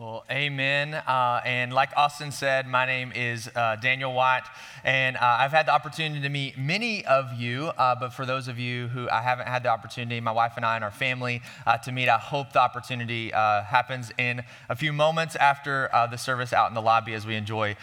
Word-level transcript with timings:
Well, 0.00 0.22
amen. 0.30 0.94
Uh, 0.94 1.40
and 1.44 1.72
like 1.72 1.90
Austin 1.96 2.30
said, 2.30 2.68
my 2.68 2.86
name 2.86 3.10
is 3.16 3.50
uh, 3.56 3.74
Daniel 3.74 4.12
White, 4.12 4.44
and 4.84 5.16
uh, 5.16 5.20
I've 5.22 5.50
had 5.50 5.66
the 5.66 5.72
opportunity 5.72 6.20
to 6.20 6.28
meet 6.28 6.56
many 6.56 7.04
of 7.04 7.34
you. 7.34 7.72
Uh, 7.76 7.96
but 7.98 8.12
for 8.12 8.24
those 8.24 8.46
of 8.46 8.60
you 8.60 8.86
who 8.86 9.10
I 9.10 9.22
haven't 9.22 9.48
had 9.48 9.64
the 9.64 9.70
opportunity, 9.70 10.20
my 10.20 10.30
wife 10.30 10.52
and 10.54 10.64
I 10.64 10.76
and 10.76 10.84
our 10.84 10.92
family 10.92 11.42
uh, 11.66 11.78
to 11.78 11.90
meet, 11.90 12.08
I 12.08 12.16
hope 12.16 12.52
the 12.52 12.60
opportunity 12.60 13.34
uh, 13.34 13.64
happens 13.64 14.12
in 14.18 14.44
a 14.68 14.76
few 14.76 14.92
moments 14.92 15.34
after 15.34 15.90
the 16.12 16.16
service 16.16 16.52
out 16.52 16.68
in 16.68 16.74
the 16.74 16.82
lobby 16.82 17.12
as 17.14 17.26
we 17.26 17.34
enjoy 17.34 17.74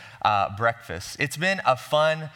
breakfast. 0.57 1.17
It's 1.19 1.35
been 1.35 1.59
a 1.65 1.75
fun 1.75 2.29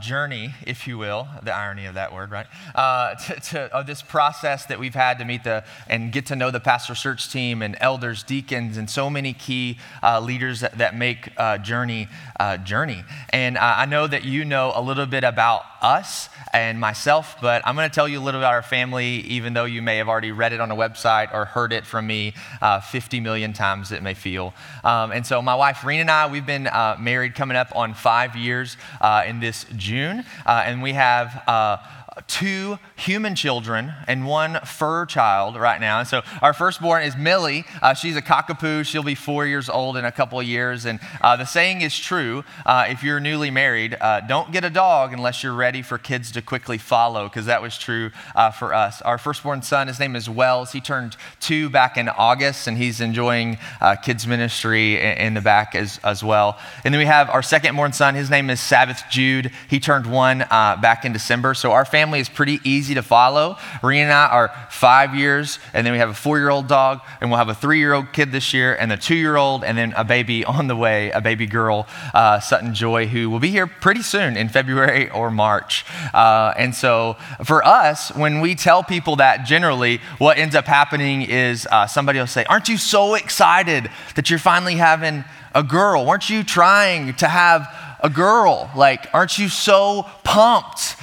journey, 0.00 0.54
if 0.66 0.88
you 0.88 0.96
will, 0.96 1.28
the 1.42 1.54
irony 1.54 1.84
of 1.84 1.96
that 1.96 2.14
word, 2.14 2.30
right? 2.30 2.46
to, 2.74 3.40
to 3.40 3.84
this 3.86 4.00
process 4.00 4.64
that 4.64 4.78
we've 4.78 4.94
had 4.94 5.18
to 5.18 5.26
meet 5.26 5.44
the 5.44 5.64
and 5.86 6.12
get 6.12 6.24
to 6.26 6.36
know 6.36 6.50
the 6.50 6.60
pastor 6.60 6.94
search 6.94 7.30
team 7.30 7.60
and 7.60 7.76
elders, 7.78 8.22
deacons, 8.22 8.78
and 8.78 8.85
and 8.86 8.90
so 8.92 9.10
many 9.10 9.32
key 9.32 9.78
uh, 10.00 10.20
leaders 10.20 10.60
that, 10.60 10.78
that 10.78 10.96
make 10.96 11.32
uh, 11.36 11.58
Journey 11.58 12.06
uh, 12.38 12.56
Journey. 12.58 13.02
And 13.30 13.56
uh, 13.56 13.74
I 13.78 13.86
know 13.86 14.06
that 14.06 14.24
you 14.24 14.44
know 14.44 14.70
a 14.76 14.80
little 14.80 15.06
bit 15.06 15.24
about 15.24 15.62
us 15.82 16.28
and 16.52 16.78
myself, 16.78 17.36
but 17.42 17.62
I'm 17.64 17.74
going 17.74 17.90
to 17.90 17.94
tell 17.94 18.06
you 18.06 18.20
a 18.20 18.22
little 18.22 18.40
about 18.40 18.54
our 18.54 18.62
family, 18.62 19.22
even 19.22 19.54
though 19.54 19.64
you 19.64 19.82
may 19.82 19.96
have 19.96 20.08
already 20.08 20.30
read 20.30 20.52
it 20.52 20.60
on 20.60 20.70
a 20.70 20.76
website 20.76 21.34
or 21.34 21.46
heard 21.46 21.72
it 21.72 21.84
from 21.84 22.06
me 22.06 22.34
uh, 22.62 22.80
50 22.80 23.18
million 23.18 23.52
times, 23.52 23.90
it 23.90 24.04
may 24.04 24.14
feel. 24.14 24.54
Um, 24.84 25.10
and 25.10 25.26
so, 25.26 25.42
my 25.42 25.56
wife, 25.56 25.84
Rena, 25.84 26.02
and 26.02 26.10
I, 26.10 26.30
we've 26.30 26.46
been 26.46 26.68
married 27.00 27.34
coming 27.34 27.56
up 27.56 27.74
on 27.74 27.92
five 27.92 28.36
years 28.36 28.76
in 29.26 29.40
this 29.40 29.66
June, 29.76 30.24
and 30.46 30.80
we 30.80 30.92
have 30.92 31.42
two 32.26 32.78
human 32.96 33.34
children 33.34 33.92
and 34.08 34.26
one 34.26 34.58
fur 34.64 35.04
child 35.04 35.56
right 35.56 35.80
now. 35.80 35.98
And 35.98 36.08
so 36.08 36.22
our 36.40 36.54
firstborn 36.54 37.02
is 37.02 37.14
Millie. 37.16 37.64
Uh, 37.82 37.92
she's 37.92 38.16
a 38.16 38.22
cockapoo. 38.22 38.86
She'll 38.86 39.02
be 39.02 39.14
four 39.14 39.46
years 39.46 39.68
old 39.68 39.98
in 39.98 40.04
a 40.06 40.12
couple 40.12 40.40
of 40.40 40.46
years. 40.46 40.86
And 40.86 40.98
uh, 41.20 41.36
the 41.36 41.44
saying 41.44 41.82
is 41.82 41.98
true 41.98 42.42
uh, 42.64 42.86
if 42.88 43.02
you're 43.02 43.20
newly 43.20 43.50
married, 43.50 43.96
uh, 44.00 44.20
don't 44.22 44.50
get 44.50 44.64
a 44.64 44.70
dog 44.70 45.12
unless 45.12 45.42
you're 45.42 45.52
ready 45.52 45.82
for 45.82 45.98
kids 45.98 46.32
to 46.32 46.40
quickly 46.40 46.78
follow, 46.78 47.24
because 47.24 47.46
that 47.46 47.60
was 47.60 47.76
true 47.76 48.10
uh, 48.34 48.50
for 48.50 48.72
us. 48.72 49.02
Our 49.02 49.18
firstborn 49.18 49.60
son, 49.60 49.88
his 49.88 50.00
name 50.00 50.16
is 50.16 50.28
Wells. 50.28 50.72
He 50.72 50.80
turned 50.80 51.16
two 51.40 51.68
back 51.68 51.98
in 51.98 52.08
August, 52.08 52.66
and 52.66 52.78
he's 52.78 53.00
enjoying 53.00 53.58
uh, 53.80 53.96
kids' 53.96 54.26
ministry 54.26 54.98
in, 54.98 55.34
the 55.34 55.42
back 55.42 55.74
as, 55.74 56.00
as 56.02 56.24
well. 56.24 56.58
And 56.82 56.94
then 56.94 56.98
we 56.98 57.06
have 57.06 57.28
our 57.28 57.42
second-born 57.42 57.92
son. 57.92 58.14
His 58.14 58.30
name 58.30 58.48
is 58.48 58.60
Sabbath 58.60 59.02
Jude. 59.10 59.52
He 59.68 59.80
turned 59.80 60.06
one 60.06 60.38
back 60.38 61.04
in 61.04 61.12
December. 61.12 61.52
So 61.52 61.72
our 61.72 61.84
family 61.84 62.05
family 62.06 62.20
is 62.20 62.28
pretty 62.28 62.60
easy 62.62 62.94
to 62.94 63.02
follow. 63.02 63.58
Rena 63.82 64.04
and 64.04 64.12
I 64.12 64.26
are 64.26 64.68
five 64.70 65.16
years, 65.16 65.58
and 65.74 65.84
then 65.84 65.92
we 65.92 65.98
have 65.98 66.08
a 66.08 66.14
four 66.14 66.38
year 66.38 66.50
old 66.50 66.68
dog, 66.68 67.00
and 67.20 67.30
we'll 67.30 67.38
have 67.38 67.48
a 67.48 67.54
three 67.54 67.80
year 67.80 67.94
old 67.94 68.12
kid 68.12 68.30
this 68.30 68.54
year, 68.54 68.76
and 68.76 68.92
a 68.92 68.96
two 68.96 69.16
year 69.16 69.34
old, 69.34 69.64
and 69.64 69.76
then 69.76 69.92
a 69.96 70.04
baby 70.04 70.44
on 70.44 70.68
the 70.68 70.76
way, 70.76 71.10
a 71.10 71.20
baby 71.20 71.46
girl, 71.46 71.88
uh, 72.14 72.38
Sutton 72.38 72.74
Joy, 72.74 73.08
who 73.08 73.28
will 73.28 73.40
be 73.40 73.50
here 73.50 73.66
pretty 73.66 74.02
soon 74.02 74.36
in 74.36 74.48
February 74.48 75.10
or 75.10 75.32
March. 75.32 75.84
Uh, 76.14 76.54
and 76.56 76.76
so 76.76 77.16
for 77.44 77.66
us, 77.66 78.14
when 78.14 78.40
we 78.40 78.54
tell 78.54 78.84
people 78.84 79.16
that 79.16 79.44
generally, 79.44 80.00
what 80.18 80.38
ends 80.38 80.54
up 80.54 80.66
happening 80.66 81.22
is 81.22 81.66
uh, 81.72 81.88
somebody 81.88 82.20
will 82.20 82.28
say, 82.28 82.44
Aren't 82.44 82.68
you 82.68 82.78
so 82.78 83.14
excited 83.16 83.90
that 84.14 84.30
you're 84.30 84.38
finally 84.38 84.76
having 84.76 85.24
a 85.56 85.64
girl? 85.64 86.06
Weren't 86.06 86.30
you 86.30 86.44
trying 86.44 87.14
to 87.14 87.26
have 87.26 87.66
a 88.00 88.10
girl? 88.10 88.70
Like, 88.76 89.08
aren't 89.12 89.38
you 89.38 89.48
so 89.48 90.06
pumped? 90.22 90.94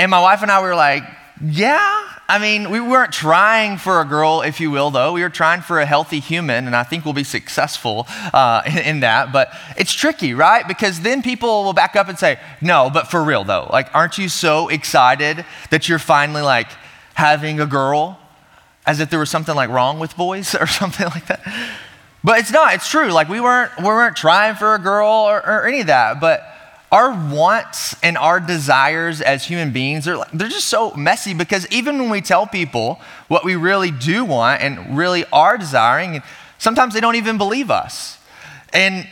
And 0.00 0.10
my 0.10 0.22
wife 0.22 0.40
and 0.40 0.50
I 0.50 0.62
were 0.62 0.74
like, 0.74 1.02
yeah. 1.44 2.08
I 2.26 2.38
mean, 2.38 2.70
we 2.70 2.80
weren't 2.80 3.12
trying 3.12 3.76
for 3.76 4.00
a 4.00 4.04
girl, 4.06 4.40
if 4.40 4.58
you 4.58 4.70
will, 4.70 4.90
though. 4.90 5.12
We 5.12 5.20
were 5.20 5.28
trying 5.28 5.60
for 5.60 5.78
a 5.78 5.84
healthy 5.84 6.20
human, 6.20 6.66
and 6.66 6.74
I 6.74 6.84
think 6.84 7.04
we'll 7.04 7.12
be 7.12 7.22
successful 7.22 8.06
uh, 8.32 8.62
in, 8.66 8.78
in, 8.78 9.00
that. 9.00 9.30
But 9.30 9.52
it's 9.76 9.92
tricky, 9.92 10.32
right? 10.32 10.66
Because 10.66 11.02
then 11.02 11.20
people 11.22 11.64
will 11.64 11.74
back 11.74 11.96
up 11.96 12.08
and 12.08 12.18
say, 12.18 12.38
no, 12.62 12.88
but 12.88 13.08
for 13.08 13.22
real, 13.22 13.44
though. 13.44 13.68
Like, 13.70 13.94
aren't 13.94 14.16
you 14.16 14.30
so 14.30 14.68
excited 14.68 15.44
that 15.68 15.86
you're 15.86 15.98
finally 15.98 16.40
like 16.40 16.68
having 17.12 17.60
a 17.60 17.66
girl? 17.66 18.18
As 18.86 19.00
if 19.00 19.10
there 19.10 19.18
was 19.18 19.28
something 19.28 19.54
like 19.54 19.68
wrong 19.68 19.98
with 19.98 20.16
boys 20.16 20.54
or 20.60 20.66
something 20.66 21.08
like 21.08 21.26
that. 21.26 21.42
But 22.24 22.38
it's 22.38 22.50
not, 22.50 22.72
it's 22.72 22.88
true. 22.88 23.12
Like, 23.12 23.28
we 23.28 23.40
weren't, 23.40 23.72
we 23.76 23.84
weren't 23.84 24.16
trying 24.16 24.54
for 24.54 24.74
a 24.74 24.78
girl 24.78 25.08
or, 25.10 25.46
or 25.46 25.66
any 25.66 25.82
of 25.82 25.88
that. 25.88 26.22
But 26.22 26.42
our 26.92 27.10
wants 27.32 27.94
and 28.02 28.18
our 28.18 28.40
desires 28.40 29.20
as 29.20 29.44
human 29.44 29.72
beings 29.72 30.08
are 30.08 30.24
they're 30.32 30.48
just 30.48 30.66
so 30.66 30.92
messy 30.94 31.34
because 31.34 31.66
even 31.70 31.98
when 31.98 32.10
we 32.10 32.20
tell 32.20 32.46
people 32.46 33.00
what 33.28 33.44
we 33.44 33.54
really 33.54 33.92
do 33.92 34.24
want 34.24 34.60
and 34.60 34.96
really 34.96 35.24
are 35.32 35.56
desiring 35.56 36.22
sometimes 36.58 36.92
they 36.92 37.00
don't 37.00 37.16
even 37.16 37.38
believe 37.38 37.70
us. 37.70 38.18
And 38.72 39.06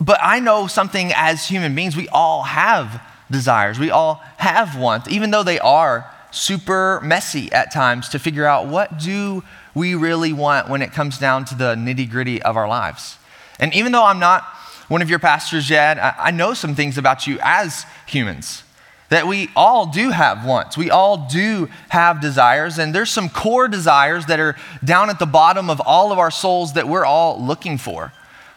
but 0.00 0.18
i 0.22 0.40
know 0.40 0.66
something 0.66 1.12
as 1.14 1.48
human 1.48 1.74
beings 1.74 1.96
we 1.96 2.08
all 2.08 2.42
have 2.44 3.02
desires. 3.30 3.78
We 3.78 3.90
all 3.90 4.22
have 4.36 4.78
wants 4.78 5.08
even 5.08 5.30
though 5.32 5.42
they 5.42 5.58
are 5.58 6.12
super 6.30 7.00
messy 7.02 7.50
at 7.50 7.72
times 7.72 8.08
to 8.10 8.18
figure 8.18 8.44
out 8.44 8.66
what 8.66 8.98
do 8.98 9.42
we 9.74 9.94
really 9.94 10.32
want 10.32 10.68
when 10.68 10.80
it 10.80 10.92
comes 10.92 11.18
down 11.18 11.44
to 11.46 11.54
the 11.54 11.74
nitty 11.74 12.08
gritty 12.08 12.40
of 12.42 12.56
our 12.56 12.68
lives. 12.68 13.18
And 13.58 13.74
even 13.74 13.90
though 13.90 14.04
i'm 14.04 14.20
not 14.20 14.44
one 14.88 15.02
of 15.02 15.10
your 15.10 15.18
pastors 15.18 15.68
yet, 15.68 15.98
I 16.00 16.30
know 16.30 16.54
some 16.54 16.74
things 16.74 16.96
about 16.98 17.26
you 17.26 17.38
as 17.42 17.84
humans 18.06 18.62
that 19.08 19.26
we 19.26 19.50
all 19.54 19.86
do 19.86 20.10
have 20.10 20.44
wants. 20.44 20.76
We 20.76 20.90
all 20.90 21.28
do 21.28 21.68
have 21.88 22.20
desires, 22.20 22.78
and 22.78 22.94
there's 22.94 23.10
some 23.10 23.28
core 23.28 23.68
desires 23.68 24.26
that 24.26 24.40
are 24.40 24.56
down 24.84 25.10
at 25.10 25.18
the 25.18 25.26
bottom 25.26 25.70
of 25.70 25.80
all 25.80 26.12
of 26.12 26.18
our 26.18 26.30
souls 26.30 26.72
that 26.72 26.88
we're 26.88 27.04
all 27.04 27.40
looking 27.40 27.78
for. 27.78 28.12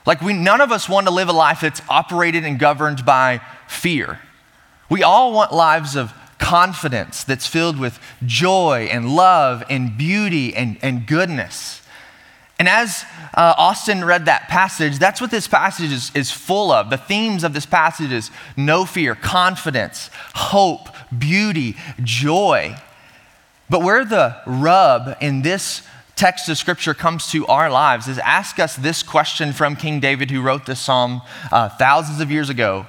Like, 0.06 0.22
we, 0.22 0.34
none 0.34 0.62
of 0.62 0.72
us 0.72 0.90
want 0.90 1.08
to 1.08 1.14
live 1.14 1.30
a 1.30 1.34
life 1.34 1.62
that's 1.62 1.82
operated 1.88 2.46
and 2.46 2.58
governed 2.58 3.06
by 3.06 3.42
fear. 3.68 4.20
We 4.90 5.04
all 5.04 5.34
want 5.34 5.54
lives 5.54 5.96
of 5.96 6.14
confidence 6.40 7.24
that's 7.24 7.46
filled 7.46 7.78
with 7.78 8.00
joy 8.26 8.88
and 8.92 9.16
love 9.16 9.64
and 9.70 9.98
beauty 9.98 10.56
and, 10.56 10.80
and 10.82 11.06
goodness. 11.06 11.82
And 12.60 12.68
as 12.68 13.06
uh, 13.34 13.56
Austin 13.58 14.04
read 14.04 14.26
that 14.26 14.50
passage, 14.50 15.00
that's 15.00 15.22
what 15.22 15.32
this 15.32 15.48
passage 15.48 15.92
is, 15.92 16.12
is 16.14 16.30
full 16.30 16.72
of. 16.72 16.90
The 16.90 16.98
themes 16.98 17.46
of 17.46 17.54
this 17.54 17.66
passage 17.66 18.12
is 18.12 18.30
no 18.58 18.86
fear, 18.86 19.16
confidence, 19.16 20.10
hope, 20.36 20.90
beauty, 21.18 21.78
joy. 22.04 22.76
But 23.70 23.82
where 23.82 24.04
the 24.04 24.36
rub 24.46 25.16
in 25.22 25.42
this 25.42 25.84
text 26.18 26.50
of 26.50 26.58
scripture 26.58 26.94
comes 26.94 27.32
to 27.32 27.48
our 27.48 27.70
lives 27.70 28.10
is 28.10 28.18
ask 28.20 28.60
us 28.60 28.76
this 28.76 29.04
question 29.04 29.54
from 29.54 29.78
King 29.78 30.02
David, 30.02 30.30
who 30.30 30.42
wrote 30.42 30.66
this 30.66 30.82
psalm 30.82 31.22
uh, 31.52 31.70
thousands 31.70 32.20
of 32.20 32.30
years 32.30 32.50
ago 32.50 32.86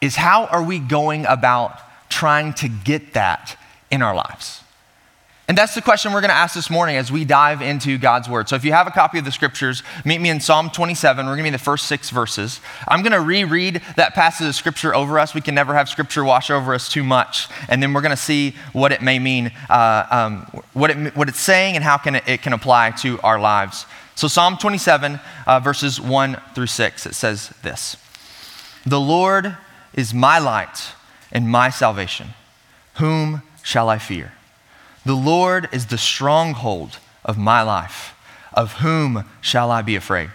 is 0.00 0.16
how 0.16 0.46
are 0.46 0.62
we 0.62 0.78
going 0.78 1.26
about 1.26 1.80
trying 2.08 2.52
to 2.54 2.68
get 2.68 3.14
that 3.14 3.56
in 3.90 4.00
our 4.00 4.14
lives? 4.14 4.62
And 5.48 5.56
that's 5.56 5.74
the 5.74 5.80
question 5.80 6.12
we're 6.12 6.20
going 6.20 6.28
to 6.28 6.36
ask 6.36 6.54
this 6.54 6.68
morning 6.68 6.96
as 6.96 7.10
we 7.10 7.24
dive 7.24 7.62
into 7.62 7.96
God's 7.96 8.28
word. 8.28 8.50
So 8.50 8.56
if 8.56 8.66
you 8.66 8.72
have 8.72 8.86
a 8.86 8.90
copy 8.90 9.18
of 9.18 9.24
the 9.24 9.32
scriptures, 9.32 9.82
meet 10.04 10.20
me 10.20 10.28
in 10.28 10.40
Psalm 10.40 10.68
27. 10.68 11.24
We're 11.24 11.32
going 11.32 11.44
to 11.44 11.50
be 11.50 11.50
the 11.50 11.58
first 11.58 11.86
six 11.86 12.10
verses. 12.10 12.60
I'm 12.86 13.00
going 13.00 13.12
to 13.12 13.20
reread 13.20 13.80
that 13.96 14.14
passage 14.14 14.46
of 14.46 14.54
scripture 14.54 14.94
over 14.94 15.18
us. 15.18 15.34
We 15.34 15.40
can 15.40 15.54
never 15.54 15.72
have 15.72 15.88
scripture 15.88 16.22
wash 16.22 16.50
over 16.50 16.74
us 16.74 16.90
too 16.90 17.02
much. 17.02 17.48
And 17.70 17.82
then 17.82 17.94
we're 17.94 18.02
going 18.02 18.10
to 18.10 18.16
see 18.16 18.56
what 18.74 18.92
it 18.92 19.00
may 19.00 19.18
mean, 19.18 19.50
uh, 19.70 20.04
um, 20.10 20.62
what, 20.74 20.90
it, 20.90 21.16
what 21.16 21.30
it's 21.30 21.40
saying, 21.40 21.76
and 21.76 21.82
how 21.82 21.96
can 21.96 22.16
it, 22.16 22.24
it, 22.28 22.42
can 22.42 22.52
apply 22.52 22.90
to 22.98 23.18
our 23.22 23.40
lives. 23.40 23.86
So 24.16 24.28
Psalm 24.28 24.58
27, 24.58 25.18
uh, 25.46 25.60
verses 25.60 25.98
1 25.98 26.38
through 26.54 26.66
6, 26.66 27.06
it 27.06 27.14
says 27.14 27.54
this 27.62 27.96
The 28.84 29.00
Lord 29.00 29.56
is 29.94 30.12
my 30.12 30.38
light 30.38 30.92
and 31.32 31.48
my 31.48 31.70
salvation. 31.70 32.34
Whom 32.96 33.40
shall 33.62 33.88
I 33.88 33.96
fear? 33.96 34.32
The 35.08 35.16
Lord 35.16 35.70
is 35.72 35.86
the 35.86 35.96
stronghold 35.96 36.98
of 37.24 37.38
my 37.38 37.62
life. 37.62 38.14
Of 38.52 38.74
whom 38.82 39.24
shall 39.40 39.70
I 39.70 39.80
be 39.80 39.96
afraid? 39.96 40.28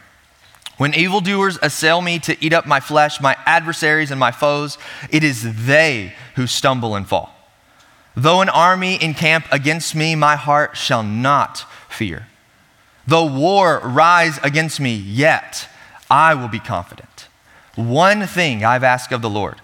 When 0.77 0.95
evildoers 0.95 1.59
assail 1.61 2.01
me 2.01 2.17
to 2.17 2.43
eat 2.43 2.53
up 2.53 2.65
my 2.65 2.79
flesh, 2.79 3.21
my 3.21 3.37
adversaries 3.45 4.09
and 4.09 4.19
my 4.19 4.31
foes, 4.31 4.79
it 5.11 5.23
is 5.23 5.67
they 5.67 6.15
who 6.37 6.47
stumble 6.47 6.95
and 6.95 7.07
fall. 7.07 7.35
Though 8.15 8.41
an 8.41 8.49
army 8.49 8.97
encamp 8.99 9.45
against 9.51 9.93
me, 9.93 10.15
my 10.15 10.35
heart 10.35 10.75
shall 10.75 11.03
not 11.03 11.65
fear. 11.87 12.25
Though 13.05 13.31
war 13.31 13.79
rise 13.83 14.39
against 14.41 14.79
me, 14.79 14.95
yet 14.95 15.69
I 16.09 16.33
will 16.33 16.47
be 16.47 16.59
confident. 16.59 17.27
One 17.75 18.25
thing 18.25 18.65
I've 18.65 18.83
asked 18.83 19.11
of 19.11 19.21
the 19.21 19.29
Lord, 19.29 19.61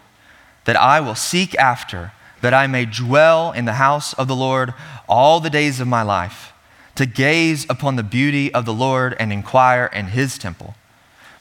that 0.65 0.75
I 0.75 0.99
will 0.99 1.15
seek 1.15 1.55
after, 1.55 2.11
that 2.41 2.53
I 2.53 2.67
may 2.67 2.85
dwell 2.85 3.51
in 3.51 3.65
the 3.65 3.73
house 3.73 4.13
of 4.13 4.27
the 4.27 4.35
Lord 4.35 4.73
all 5.07 5.39
the 5.39 5.49
days 5.49 5.79
of 5.79 5.87
my 5.87 6.01
life 6.01 6.53
to 6.95 7.05
gaze 7.05 7.65
upon 7.69 7.95
the 7.95 8.03
beauty 8.03 8.53
of 8.53 8.65
the 8.65 8.73
Lord 8.73 9.15
and 9.19 9.31
inquire 9.31 9.89
in 9.93 10.07
his 10.07 10.37
temple. 10.37 10.75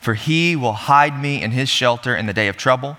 For 0.00 0.15
he 0.15 0.55
will 0.55 0.73
hide 0.73 1.21
me 1.21 1.43
in 1.43 1.50
his 1.50 1.69
shelter 1.69 2.15
in 2.15 2.27
the 2.27 2.33
day 2.33 2.49
of 2.49 2.56
trouble. 2.56 2.97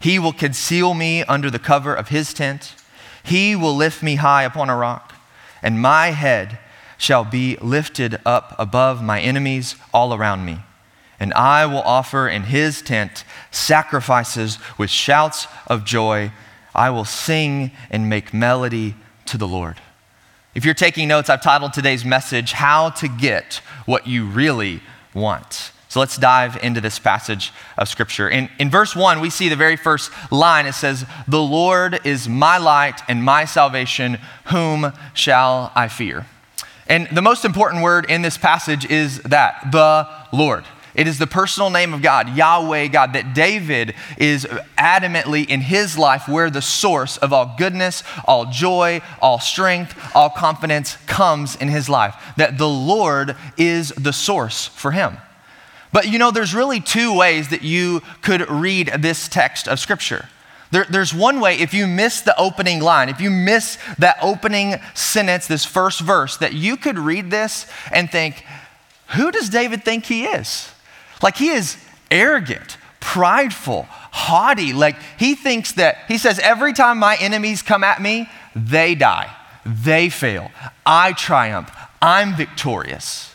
He 0.00 0.18
will 0.18 0.32
conceal 0.32 0.94
me 0.94 1.22
under 1.24 1.48
the 1.48 1.60
cover 1.60 1.94
of 1.94 2.08
his 2.08 2.34
tent. 2.34 2.74
He 3.22 3.54
will 3.54 3.76
lift 3.76 4.02
me 4.02 4.16
high 4.16 4.42
upon 4.42 4.68
a 4.68 4.76
rock, 4.76 5.14
and 5.62 5.80
my 5.80 6.08
head 6.08 6.58
shall 6.98 7.24
be 7.24 7.56
lifted 7.60 8.20
up 8.26 8.56
above 8.58 9.02
my 9.02 9.20
enemies 9.20 9.76
all 9.94 10.12
around 10.12 10.44
me. 10.44 10.58
And 11.20 11.32
I 11.34 11.66
will 11.66 11.82
offer 11.82 12.28
in 12.28 12.44
his 12.44 12.82
tent 12.82 13.24
sacrifices 13.52 14.58
with 14.76 14.90
shouts 14.90 15.46
of 15.68 15.84
joy. 15.84 16.32
I 16.74 16.90
will 16.90 17.04
sing 17.04 17.70
and 17.90 18.08
make 18.08 18.32
melody 18.32 18.94
to 19.26 19.38
the 19.38 19.48
Lord. 19.48 19.80
If 20.54 20.64
you're 20.64 20.74
taking 20.74 21.08
notes, 21.08 21.30
I've 21.30 21.42
titled 21.42 21.72
today's 21.72 22.04
message, 22.04 22.52
How 22.52 22.90
to 22.90 23.08
Get 23.08 23.62
What 23.86 24.06
You 24.06 24.26
Really 24.26 24.80
Want. 25.14 25.72
So 25.88 26.00
let's 26.00 26.16
dive 26.16 26.56
into 26.62 26.80
this 26.80 26.98
passage 26.98 27.52
of 27.76 27.86
Scripture. 27.86 28.28
In, 28.28 28.48
in 28.58 28.70
verse 28.70 28.96
1, 28.96 29.20
we 29.20 29.28
see 29.28 29.50
the 29.50 29.56
very 29.56 29.76
first 29.76 30.10
line. 30.30 30.64
It 30.64 30.72
says, 30.72 31.04
The 31.28 31.42
Lord 31.42 32.00
is 32.04 32.28
my 32.28 32.56
light 32.56 33.02
and 33.08 33.22
my 33.22 33.44
salvation. 33.44 34.18
Whom 34.46 34.92
shall 35.12 35.70
I 35.74 35.88
fear? 35.88 36.26
And 36.86 37.08
the 37.12 37.20
most 37.20 37.44
important 37.44 37.82
word 37.82 38.10
in 38.10 38.22
this 38.22 38.38
passage 38.38 38.90
is 38.90 39.20
that, 39.20 39.70
the 39.70 40.08
Lord. 40.34 40.64
It 40.94 41.08
is 41.08 41.18
the 41.18 41.26
personal 41.26 41.70
name 41.70 41.94
of 41.94 42.02
God, 42.02 42.36
Yahweh 42.36 42.88
God, 42.88 43.14
that 43.14 43.34
David 43.34 43.94
is 44.18 44.44
adamantly 44.76 45.48
in 45.48 45.62
his 45.62 45.96
life 45.96 46.28
where 46.28 46.50
the 46.50 46.60
source 46.60 47.16
of 47.16 47.32
all 47.32 47.54
goodness, 47.56 48.02
all 48.26 48.46
joy, 48.46 49.00
all 49.20 49.40
strength, 49.40 49.98
all 50.14 50.28
confidence 50.28 50.96
comes 51.06 51.56
in 51.56 51.68
his 51.68 51.88
life. 51.88 52.14
That 52.36 52.58
the 52.58 52.68
Lord 52.68 53.36
is 53.56 53.88
the 53.90 54.12
source 54.12 54.66
for 54.66 54.90
him. 54.90 55.16
But 55.92 56.08
you 56.08 56.18
know, 56.18 56.30
there's 56.30 56.54
really 56.54 56.80
two 56.80 57.16
ways 57.16 57.48
that 57.48 57.62
you 57.62 58.02
could 58.20 58.50
read 58.50 58.88
this 58.98 59.28
text 59.28 59.68
of 59.68 59.78
Scripture. 59.78 60.28
There, 60.72 60.86
there's 60.88 61.12
one 61.12 61.38
way, 61.40 61.58
if 61.58 61.74
you 61.74 61.86
miss 61.86 62.22
the 62.22 62.38
opening 62.40 62.80
line, 62.80 63.10
if 63.10 63.20
you 63.20 63.30
miss 63.30 63.76
that 63.98 64.16
opening 64.22 64.76
sentence, 64.94 65.46
this 65.46 65.66
first 65.66 66.00
verse, 66.00 66.38
that 66.38 66.54
you 66.54 66.78
could 66.78 66.98
read 66.98 67.30
this 67.30 67.66
and 67.92 68.10
think, 68.10 68.42
who 69.08 69.30
does 69.30 69.50
David 69.50 69.84
think 69.84 70.06
he 70.06 70.24
is? 70.24 70.71
Like 71.22 71.36
he 71.36 71.50
is 71.50 71.76
arrogant, 72.10 72.76
prideful, 73.00 73.86
haughty. 73.88 74.72
Like 74.72 74.96
he 75.18 75.34
thinks 75.34 75.72
that, 75.72 75.98
he 76.08 76.18
says, 76.18 76.38
every 76.38 76.72
time 76.72 76.98
my 76.98 77.16
enemies 77.16 77.62
come 77.62 77.84
at 77.84 78.02
me, 78.02 78.28
they 78.54 78.94
die, 78.94 79.34
they 79.64 80.08
fail. 80.08 80.50
I 80.84 81.12
triumph, 81.12 81.70
I'm 82.00 82.34
victorious. 82.34 83.28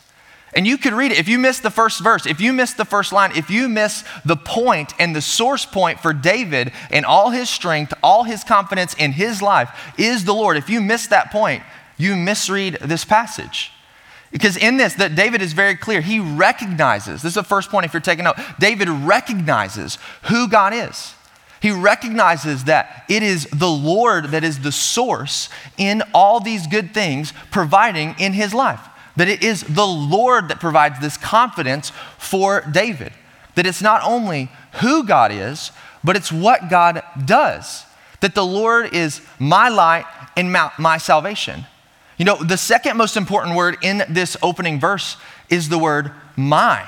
And 0.54 0.66
you 0.66 0.78
could 0.78 0.94
read 0.94 1.12
it. 1.12 1.20
If 1.20 1.28
you 1.28 1.38
miss 1.38 1.60
the 1.60 1.70
first 1.70 2.02
verse, 2.02 2.26
if 2.26 2.42
you 2.42 2.52
miss 2.52 2.74
the 2.74 2.86
first 2.86 3.14
line, 3.14 3.32
if 3.36 3.52
you 3.52 3.70
miss 3.70 4.04
the 4.26 4.38
point 4.38 4.94
and 4.98 5.16
the 5.16 5.22
source 5.22 5.66
point 5.66 6.00
for 6.00 6.14
David 6.14 6.72
and 6.90 7.06
all 7.06 7.30
his 7.30 7.50
strength, 7.50 7.94
all 8.02 8.24
his 8.24 8.44
confidence 8.44 8.96
in 8.96 9.12
his 9.12 9.42
life 9.42 9.70
is 10.00 10.26
the 10.26 10.34
Lord. 10.34 10.58
If 10.58 10.70
you 10.70 10.82
miss 10.82 11.08
that 11.08 11.32
point, 11.32 11.62
you 11.98 12.16
misread 12.16 12.80
this 12.82 13.06
passage. 13.06 13.72
Because 14.32 14.58
in 14.58 14.78
this, 14.78 14.94
that 14.96 15.16
David 15.16 15.42
is 15.42 15.54
very 15.54 15.76
clear. 15.76 16.02
He 16.02 16.20
recognizes, 16.20 17.22
this 17.22 17.32
is 17.32 17.36
the 17.36 17.44
first 17.44 17.70
point 17.70 17.86
if 17.86 17.94
you're 17.94 18.02
taking 18.02 18.26
note, 18.26 18.38
David 18.60 18.90
recognizes 18.90 19.98
who 20.24 20.48
God 20.50 20.74
is. 20.74 21.14
He 21.62 21.72
recognizes 21.72 22.66
that 22.66 23.06
it 23.10 23.24
is 23.24 23.48
the 23.52 23.70
Lord 23.70 24.26
that 24.26 24.44
is 24.44 24.60
the 24.60 24.72
source 24.72 25.50
in 25.78 26.04
all 26.14 26.40
these 26.40 26.68
good 26.68 26.94
things 26.94 27.34
providing 27.52 28.16
in 28.20 28.34
his 28.34 28.54
life 28.54 28.82
that 29.18 29.28
it 29.28 29.44
is 29.44 29.64
the 29.64 29.86
Lord 29.86 30.48
that 30.48 30.60
provides 30.60 31.00
this 31.00 31.18
confidence 31.18 31.92
for 32.18 32.62
David. 32.72 33.12
That 33.56 33.66
it's 33.66 33.82
not 33.82 34.02
only 34.04 34.50
who 34.74 35.04
God 35.04 35.32
is, 35.32 35.72
but 36.04 36.16
it's 36.16 36.32
what 36.32 36.70
God 36.70 37.02
does. 37.26 37.84
That 38.22 38.36
the 38.36 38.46
Lord 38.46 38.94
is 38.94 39.22
my 39.40 39.70
light 39.70 40.06
and 40.38 40.52
my, 40.52 40.98
salvation. 41.00 41.66
You 42.18 42.26
know, 42.26 42.36
the 42.36 42.58
second 42.58 42.98
most 42.98 43.16
important 43.16 43.56
word 43.56 43.78
in 43.82 44.04
this 44.10 44.36
opening 44.42 44.80
verse 44.80 45.18
is 45.50 45.70
the 45.70 45.78
word 45.78 46.12
my. 46.36 46.88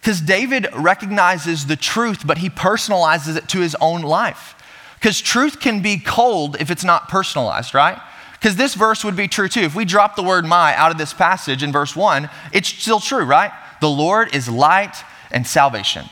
Because 0.00 0.20
David 0.20 0.68
recognizes 0.76 1.66
the 1.66 1.76
truth, 1.76 2.26
but 2.26 2.38
he 2.38 2.50
personalizes 2.50 3.36
it 3.36 3.48
to 3.48 3.60
his 3.60 3.74
own 3.80 4.02
life. 4.02 4.54
Because 4.94 5.20
truth 5.20 5.60
can 5.60 5.82
be 5.82 5.98
cold 5.98 6.56
if 6.60 6.70
it's 6.70 6.84
not 6.84 7.08
personalized, 7.08 7.74
right? 7.74 7.98
Because 8.34 8.56
this 8.56 8.74
verse 8.74 9.04
would 9.04 9.16
be 9.16 9.28
true 9.28 9.48
too. 9.48 9.60
If 9.60 9.74
we 9.74 9.84
drop 9.84 10.16
the 10.16 10.22
word 10.22 10.44
my 10.44 10.74
out 10.76 10.92
of 10.92 10.98
this 10.98 11.14
passage 11.14 11.62
in 11.62 11.72
verse 11.72 11.96
1, 11.96 12.28
it's 12.52 12.68
still 12.68 13.00
true, 13.00 13.24
right? 13.24 13.50
The 13.80 13.88
Lord 13.88 14.34
is 14.34 14.48
light 14.48 14.96
and 15.30 15.46
salvation. 15.46 16.06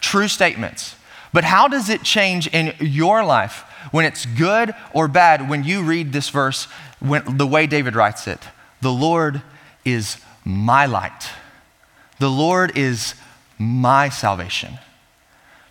True 0.00 0.28
statements. 0.28 0.96
But 1.32 1.44
how 1.44 1.68
does 1.68 1.88
it 1.88 2.02
change 2.02 2.46
in 2.48 2.74
your 2.80 3.24
life 3.24 3.64
when 3.90 4.04
it's 4.04 4.26
good 4.26 4.74
or 4.92 5.08
bad 5.08 5.48
when 5.48 5.64
you 5.64 5.82
read 5.82 6.12
this 6.12 6.28
verse 6.28 6.68
when, 7.02 7.36
the 7.36 7.46
way 7.46 7.66
David 7.66 7.94
writes 7.94 8.26
it? 8.26 8.40
The 8.80 8.92
Lord 8.92 9.42
is 9.84 10.18
my 10.44 10.86
light. 10.86 11.30
The 12.18 12.30
Lord 12.30 12.76
is 12.76 13.14
my 13.58 14.08
salvation. 14.08 14.78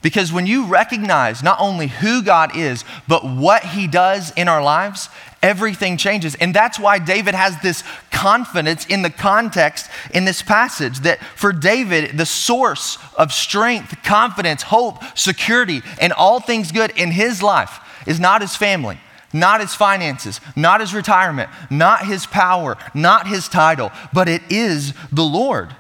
Because 0.01 0.33
when 0.33 0.47
you 0.47 0.65
recognize 0.65 1.43
not 1.43 1.59
only 1.59 1.87
who 1.87 2.23
God 2.23 2.55
is, 2.57 2.83
but 3.07 3.23
what 3.23 3.63
He 3.63 3.87
does 3.87 4.31
in 4.35 4.47
our 4.47 4.63
lives, 4.63 5.09
everything 5.43 5.95
changes. 5.95 6.33
And 6.35 6.53
that's 6.53 6.79
why 6.79 6.97
David 6.97 7.35
has 7.35 7.61
this 7.61 7.83
confidence 8.09 8.85
in 8.85 9.03
the 9.03 9.11
context 9.11 9.89
in 10.13 10.25
this 10.25 10.41
passage 10.41 10.99
that 11.01 11.19
for 11.35 11.53
David, 11.53 12.17
the 12.17 12.25
source 12.25 12.97
of 13.15 13.31
strength, 13.31 14.03
confidence, 14.03 14.63
hope, 14.63 15.03
security, 15.15 15.81
and 15.99 16.13
all 16.13 16.39
things 16.39 16.71
good 16.71 16.91
in 16.97 17.11
his 17.11 17.43
life 17.43 17.79
is 18.07 18.19
not 18.19 18.41
his 18.41 18.55
family. 18.55 18.99
Not 19.33 19.61
his 19.61 19.75
finances, 19.75 20.41
not 20.55 20.81
his 20.81 20.93
retirement, 20.93 21.49
not 21.69 22.05
his 22.05 22.25
power, 22.25 22.77
not 22.93 23.27
his 23.27 23.47
title, 23.47 23.91
but 24.13 24.27
it 24.27 24.41
is 24.49 24.93
the 25.11 25.23
Lord. 25.23 25.75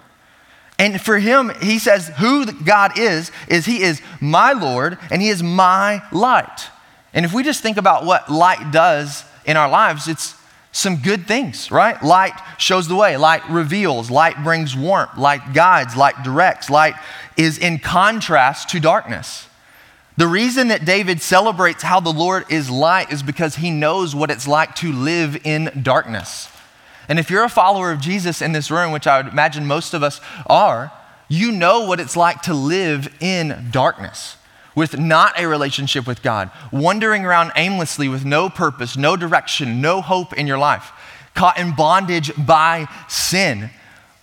And 0.79 0.99
for 0.99 1.19
him, 1.19 1.51
he 1.61 1.77
says, 1.77 2.07
who 2.17 2.51
God 2.51 2.97
is, 2.97 3.31
is 3.47 3.65
he 3.65 3.83
is 3.83 4.01
my 4.19 4.53
Lord 4.53 4.97
and 5.11 5.21
he 5.21 5.29
is 5.29 5.43
my 5.43 6.01
light. 6.11 6.69
And 7.13 7.25
if 7.25 7.33
we 7.33 7.43
just 7.43 7.61
think 7.61 7.77
about 7.77 8.05
what 8.05 8.31
light 8.31 8.71
does 8.71 9.23
in 9.45 9.57
our 9.57 9.69
lives, 9.69 10.07
it's 10.07 10.35
some 10.71 10.95
good 10.95 11.27
things, 11.27 11.69
right? 11.69 12.01
Light 12.01 12.33
shows 12.57 12.87
the 12.87 12.95
way, 12.95 13.17
light 13.17 13.47
reveals, 13.49 14.09
light 14.09 14.41
brings 14.43 14.75
warmth, 14.75 15.17
light 15.17 15.53
guides, 15.53 15.95
light 15.95 16.23
directs, 16.23 16.69
light 16.69 16.95
is 17.37 17.57
in 17.57 17.77
contrast 17.77 18.69
to 18.69 18.79
darkness. 18.79 19.47
The 20.17 20.27
reason 20.27 20.67
that 20.67 20.85
David 20.85 21.21
celebrates 21.21 21.83
how 21.83 21.99
the 21.99 22.11
Lord 22.11 22.45
is 22.49 22.69
light 22.69 23.11
is 23.11 23.23
because 23.23 23.55
he 23.55 23.71
knows 23.71 24.13
what 24.13 24.29
it's 24.29 24.47
like 24.47 24.75
to 24.75 24.91
live 24.91 25.45
in 25.45 25.81
darkness. 25.81 26.49
And 27.07 27.17
if 27.17 27.29
you're 27.29 27.43
a 27.43 27.49
follower 27.49 27.91
of 27.91 27.99
Jesus 27.99 28.41
in 28.41 28.51
this 28.51 28.69
room, 28.69 28.91
which 28.91 29.07
I 29.07 29.21
would 29.21 29.31
imagine 29.31 29.65
most 29.65 29.93
of 29.93 30.03
us 30.03 30.19
are, 30.47 30.91
you 31.27 31.51
know 31.51 31.85
what 31.85 31.99
it's 31.99 32.17
like 32.17 32.41
to 32.43 32.53
live 32.53 33.13
in 33.21 33.69
darkness 33.71 34.35
with 34.75 34.99
not 34.99 35.39
a 35.39 35.47
relationship 35.47 36.07
with 36.07 36.21
God, 36.21 36.51
wandering 36.71 37.25
around 37.25 37.51
aimlessly 37.55 38.07
with 38.07 38.25
no 38.25 38.49
purpose, 38.49 38.97
no 38.97 39.15
direction, 39.15 39.81
no 39.81 40.01
hope 40.01 40.33
in 40.33 40.47
your 40.47 40.57
life, 40.57 40.91
caught 41.33 41.57
in 41.57 41.75
bondage 41.75 42.31
by 42.37 42.87
sin. 43.07 43.69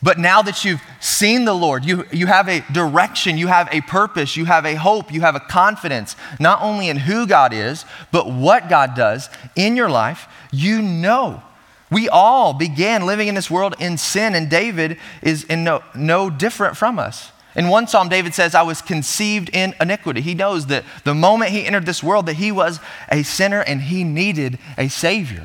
But 0.01 0.19
now 0.19 0.43
that 0.43 0.65
you've 0.65 0.81
seen 1.01 1.45
the 1.45 1.55
Lord, 1.55 1.85
you, 1.85 2.05
you 2.13 2.27
have 2.27 2.49
a 2.49 2.61
direction, 2.73 3.37
you 3.37 3.49
have 3.49 3.69
a 3.73 3.81
purpose, 3.81 4.37
you 4.37 4.45
have 4.45 4.65
a 4.65 4.77
hope, 4.77 5.13
you 5.13 5.23
have 5.23 5.35
a 5.35 5.41
confidence, 5.41 6.15
not 6.39 6.63
only 6.63 6.89
in 6.89 6.99
who 6.99 7.27
God 7.27 7.53
is, 7.53 7.85
but 8.13 8.31
what 8.31 8.69
God 8.69 8.95
does 8.95 9.29
in 9.57 9.75
your 9.75 9.91
life, 9.91 10.29
you 10.53 10.81
know. 10.81 11.43
We 11.91 12.09
all 12.09 12.55
began 12.55 13.07
living 13.07 13.29
in 13.29 13.35
this 13.35 13.51
world 13.51 13.75
in 13.81 13.99
sin, 13.99 14.35
and 14.35 14.49
David 14.49 14.99
is 15.21 15.43
in 15.45 15.65
no, 15.65 15.83
no 15.97 16.31
different 16.31 16.77
from 16.77 16.99
us. 16.99 17.33
In 17.57 17.69
one 17.69 17.89
psalm, 17.89 18.09
David 18.09 18.35
says, 18.35 18.55
I 18.55 18.63
was 18.63 18.81
conceived 18.81 19.51
in 19.53 19.75
iniquity. 19.81 20.21
He 20.21 20.35
knows 20.35 20.67
that 20.67 20.85
the 21.03 21.15
moment 21.15 21.51
he 21.51 21.67
entered 21.67 21.87
this 21.87 22.05
world 22.05 22.27
that 22.27 22.35
he 22.35 22.53
was 22.53 22.79
a 23.11 23.25
sinner 23.25 23.63
and 23.63 23.83
he 23.83 24.05
needed 24.05 24.61
a 24.77 24.89
savior. 24.89 25.45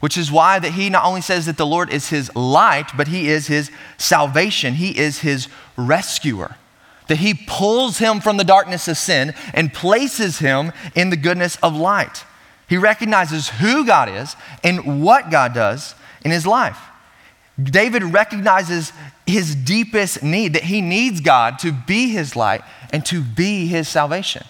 Which 0.00 0.18
is 0.18 0.30
why 0.30 0.58
that 0.58 0.72
he 0.72 0.90
not 0.90 1.04
only 1.04 1.22
says 1.22 1.46
that 1.46 1.56
the 1.56 1.66
Lord 1.66 1.90
is 1.90 2.10
his 2.10 2.34
light, 2.36 2.90
but 2.96 3.08
he 3.08 3.28
is 3.28 3.46
his 3.46 3.70
salvation. 3.96 4.74
He 4.74 4.96
is 4.98 5.20
his 5.20 5.48
rescuer. 5.76 6.56
That 7.08 7.18
he 7.18 7.34
pulls 7.34 7.98
him 7.98 8.20
from 8.20 8.36
the 8.36 8.44
darkness 8.44 8.88
of 8.88 8.98
sin 8.98 9.34
and 9.54 9.72
places 9.72 10.40
him 10.40 10.72
in 10.94 11.10
the 11.10 11.16
goodness 11.16 11.56
of 11.62 11.74
light. 11.76 12.24
He 12.68 12.76
recognizes 12.76 13.48
who 13.48 13.86
God 13.86 14.08
is 14.08 14.36
and 14.62 15.02
what 15.02 15.30
God 15.30 15.54
does 15.54 15.94
in 16.24 16.30
his 16.30 16.46
life. 16.46 16.78
David 17.62 18.02
recognizes 18.02 18.92
his 19.26 19.54
deepest 19.54 20.22
need, 20.22 20.52
that 20.52 20.64
he 20.64 20.80
needs 20.80 21.20
God 21.20 21.58
to 21.60 21.72
be 21.72 22.08
his 22.08 22.36
light 22.36 22.62
and 22.92 23.04
to 23.06 23.22
be 23.22 23.66
his 23.66 23.88
salvation. 23.88 24.44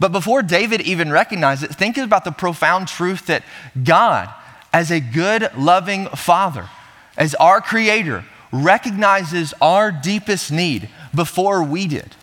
But 0.00 0.10
before 0.10 0.42
David 0.42 0.80
even 0.80 1.12
recognized 1.12 1.62
it, 1.62 1.74
think 1.74 1.96
about 1.96 2.24
the 2.24 2.32
profound 2.32 2.88
truth 2.88 3.26
that 3.26 3.44
God, 3.82 4.28
as 4.74 4.90
a 4.90 4.98
good, 4.98 5.48
loving 5.56 6.08
father, 6.08 6.68
as 7.16 7.36
our 7.36 7.60
creator, 7.60 8.24
recognizes 8.52 9.54
our 9.60 9.92
deepest 9.92 10.50
need 10.50 10.88
before 11.14 11.62
we 11.62 11.86
did. 11.86 12.16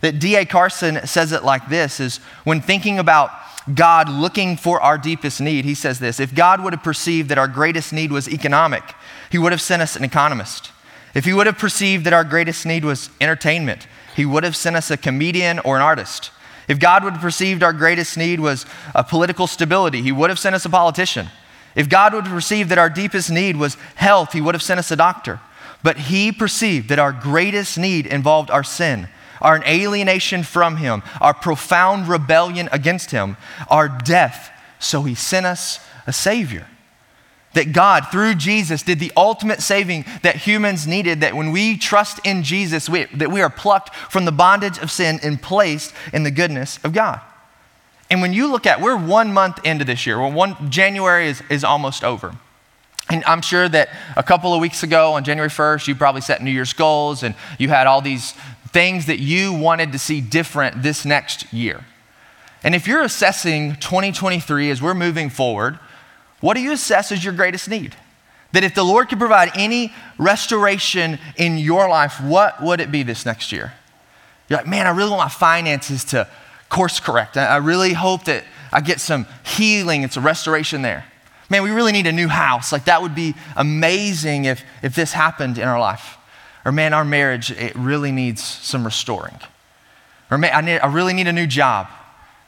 That 0.00 0.18
D.A. 0.18 0.46
Carson 0.46 1.06
says 1.06 1.30
it 1.30 1.44
like 1.44 1.68
this 1.68 2.00
is 2.00 2.16
when 2.44 2.62
thinking 2.62 2.98
about 2.98 3.30
God 3.74 4.08
looking 4.08 4.56
for 4.56 4.80
our 4.80 4.96
deepest 4.96 5.42
need, 5.42 5.66
he 5.66 5.74
says 5.74 5.98
this 5.98 6.18
If 6.18 6.34
God 6.34 6.64
would 6.64 6.72
have 6.72 6.82
perceived 6.82 7.28
that 7.28 7.36
our 7.36 7.46
greatest 7.46 7.92
need 7.92 8.10
was 8.10 8.30
economic, 8.30 8.82
he 9.30 9.36
would 9.36 9.52
have 9.52 9.60
sent 9.60 9.82
us 9.82 9.94
an 9.94 10.02
economist. 10.02 10.72
If 11.14 11.26
he 11.26 11.34
would 11.34 11.46
have 11.46 11.58
perceived 11.58 12.06
that 12.06 12.14
our 12.14 12.24
greatest 12.24 12.64
need 12.64 12.82
was 12.82 13.10
entertainment, 13.20 13.86
he 14.16 14.24
would 14.24 14.44
have 14.44 14.56
sent 14.56 14.74
us 14.74 14.90
a 14.90 14.96
comedian 14.96 15.58
or 15.58 15.76
an 15.76 15.82
artist. 15.82 16.30
If 16.66 16.78
God 16.78 17.04
would 17.04 17.12
have 17.14 17.22
perceived 17.22 17.62
our 17.62 17.74
greatest 17.74 18.16
need 18.16 18.40
was 18.40 18.64
a 18.94 19.04
political 19.04 19.46
stability, 19.46 20.00
he 20.00 20.12
would 20.12 20.30
have 20.30 20.38
sent 20.38 20.54
us 20.54 20.64
a 20.64 20.70
politician. 20.70 21.28
If 21.74 21.88
God 21.88 22.14
would 22.14 22.24
have 22.24 22.34
perceived 22.34 22.70
that 22.70 22.78
our 22.78 22.90
deepest 22.90 23.30
need 23.30 23.56
was 23.56 23.76
health, 23.94 24.32
he 24.32 24.40
would 24.40 24.54
have 24.54 24.62
sent 24.62 24.80
us 24.80 24.90
a 24.90 24.96
doctor. 24.96 25.40
But 25.82 25.96
he 25.96 26.32
perceived 26.32 26.88
that 26.88 26.98
our 26.98 27.12
greatest 27.12 27.78
need 27.78 28.06
involved 28.06 28.50
our 28.50 28.64
sin, 28.64 29.08
our 29.40 29.62
alienation 29.66 30.42
from 30.42 30.76
him, 30.76 31.02
our 31.20 31.32
profound 31.32 32.08
rebellion 32.08 32.68
against 32.72 33.12
him, 33.12 33.36
our 33.68 33.88
death. 33.88 34.50
So 34.78 35.02
he 35.02 35.14
sent 35.14 35.46
us 35.46 35.80
a 36.06 36.12
savior. 36.12 36.66
That 37.54 37.72
God, 37.72 38.06
through 38.12 38.36
Jesus, 38.36 38.82
did 38.82 39.00
the 39.00 39.12
ultimate 39.16 39.60
saving 39.60 40.04
that 40.22 40.36
humans 40.36 40.86
needed. 40.86 41.20
That 41.20 41.34
when 41.34 41.50
we 41.50 41.76
trust 41.76 42.20
in 42.24 42.44
Jesus, 42.44 42.88
we, 42.88 43.06
that 43.06 43.30
we 43.30 43.42
are 43.42 43.50
plucked 43.50 43.94
from 43.94 44.24
the 44.24 44.32
bondage 44.32 44.78
of 44.78 44.90
sin 44.90 45.18
and 45.22 45.42
placed 45.42 45.92
in 46.12 46.22
the 46.22 46.30
goodness 46.30 46.78
of 46.84 46.92
God. 46.92 47.20
And 48.10 48.20
when 48.20 48.32
you 48.32 48.50
look 48.50 48.66
at, 48.66 48.80
we're 48.80 48.96
one 48.96 49.32
month 49.32 49.64
into 49.64 49.84
this 49.84 50.04
year. 50.04 50.18
Well, 50.18 50.32
one 50.32 50.70
January 50.70 51.28
is, 51.28 51.42
is 51.48 51.62
almost 51.62 52.02
over. 52.02 52.34
And 53.08 53.24
I'm 53.24 53.40
sure 53.40 53.68
that 53.68 53.88
a 54.16 54.22
couple 54.22 54.52
of 54.52 54.60
weeks 54.60 54.82
ago 54.82 55.14
on 55.14 55.24
January 55.24 55.48
1st, 55.48 55.88
you 55.88 55.94
probably 55.94 56.20
set 56.20 56.42
New 56.42 56.50
Year's 56.50 56.72
goals 56.72 57.22
and 57.22 57.34
you 57.58 57.68
had 57.68 57.86
all 57.86 58.00
these 58.00 58.34
things 58.68 59.06
that 59.06 59.18
you 59.18 59.52
wanted 59.52 59.92
to 59.92 59.98
see 59.98 60.20
different 60.20 60.82
this 60.82 61.04
next 61.04 61.52
year. 61.52 61.84
And 62.62 62.74
if 62.74 62.86
you're 62.86 63.02
assessing 63.02 63.76
2023 63.76 64.70
as 64.70 64.82
we're 64.82 64.94
moving 64.94 65.30
forward, 65.30 65.78
what 66.40 66.54
do 66.54 66.60
you 66.60 66.72
assess 66.72 67.10
as 67.10 67.24
your 67.24 67.32
greatest 67.32 67.68
need? 67.68 67.96
That 68.52 68.64
if 68.64 68.74
the 68.74 68.82
Lord 68.82 69.08
could 69.08 69.18
provide 69.18 69.50
any 69.54 69.92
restoration 70.18 71.18
in 71.36 71.58
your 71.58 71.88
life, 71.88 72.20
what 72.20 72.62
would 72.62 72.80
it 72.80 72.92
be 72.92 73.02
this 73.02 73.24
next 73.24 73.52
year? 73.52 73.72
You're 74.48 74.58
like, 74.58 74.66
man, 74.66 74.86
I 74.86 74.90
really 74.90 75.10
want 75.10 75.22
my 75.22 75.28
finances 75.28 76.04
to 76.06 76.28
course 76.70 77.00
correct. 77.00 77.36
I 77.36 77.58
really 77.58 77.92
hope 77.92 78.24
that 78.24 78.44
I 78.72 78.80
get 78.80 79.00
some 79.00 79.26
healing 79.44 80.02
and 80.02 80.12
some 80.12 80.24
restoration 80.24 80.80
there. 80.82 81.04
Man, 81.50 81.64
we 81.64 81.70
really 81.70 81.92
need 81.92 82.06
a 82.06 82.12
new 82.12 82.28
house. 82.28 82.72
Like, 82.72 82.84
that 82.84 83.02
would 83.02 83.14
be 83.14 83.34
amazing 83.56 84.44
if, 84.44 84.62
if 84.82 84.94
this 84.94 85.12
happened 85.12 85.58
in 85.58 85.66
our 85.66 85.80
life. 85.80 86.16
Or, 86.64 86.70
man, 86.70 86.94
our 86.94 87.04
marriage, 87.04 87.50
it 87.50 87.74
really 87.74 88.12
needs 88.12 88.42
some 88.42 88.84
restoring. 88.84 89.36
Or, 90.30 90.38
man, 90.38 90.52
I, 90.54 90.60
need, 90.60 90.78
I 90.78 90.92
really 90.92 91.12
need 91.12 91.26
a 91.26 91.32
new 91.32 91.48
job. 91.48 91.88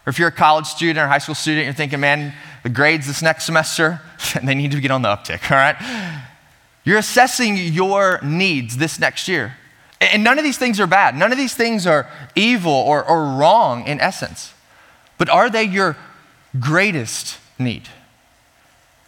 Or 0.07 0.11
if 0.11 0.19
you're 0.19 0.29
a 0.29 0.33
college 0.33 0.67
student 0.67 0.99
or 0.99 1.09
high 1.09 1.19
school 1.19 1.35
student, 1.35 1.65
you're 1.65 1.75
thinking, 1.75 1.99
man, 1.99 2.33
the 2.63 2.69
grades 2.69 3.09
this 3.09 3.23
next 3.23 3.45
semester, 3.45 4.01
they 4.43 4.55
need 4.55 4.71
to 4.71 4.81
get 4.81 4.93
on 4.93 5.03
the 5.03 5.09
uptick, 5.09 5.51
all 5.51 5.57
right? 5.57 6.23
You're 6.85 6.99
assessing 6.99 7.57
your 7.57 8.21
needs 8.23 8.77
this 8.77 9.01
next 9.01 9.27
year. 9.27 9.57
And 10.03 10.25
none 10.25 10.39
of 10.39 10.45
these 10.45 10.59
things 10.59 10.81
are 10.81 10.87
bad. 10.87 11.17
None 11.17 11.31
of 11.31 11.39
these 11.39 11.55
things 11.55 11.87
are 11.87 12.11
evil 12.35 12.73
or, 12.73 13.05
or 13.05 13.37
wrong 13.37 13.87
in 13.87 14.01
essence. 14.01 14.53
But 15.17 15.29
are 15.29 15.49
they 15.49 15.63
your 15.63 15.97
greatest 16.59 17.39
need? 17.59 17.89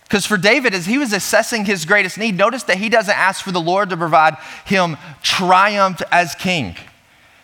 Because 0.04 0.24
for 0.24 0.36
David, 0.36 0.74
as 0.74 0.86
he 0.86 0.98
was 0.98 1.12
assessing 1.12 1.64
his 1.64 1.84
greatest 1.84 2.16
need, 2.18 2.36
notice 2.36 2.62
that 2.64 2.76
he 2.76 2.88
doesn't 2.88 3.16
ask 3.16 3.42
for 3.42 3.50
the 3.50 3.60
Lord 3.60 3.90
to 3.90 3.96
provide 3.96 4.36
him 4.64 4.96
triumph 5.22 6.00
as 6.12 6.36
king. 6.36 6.76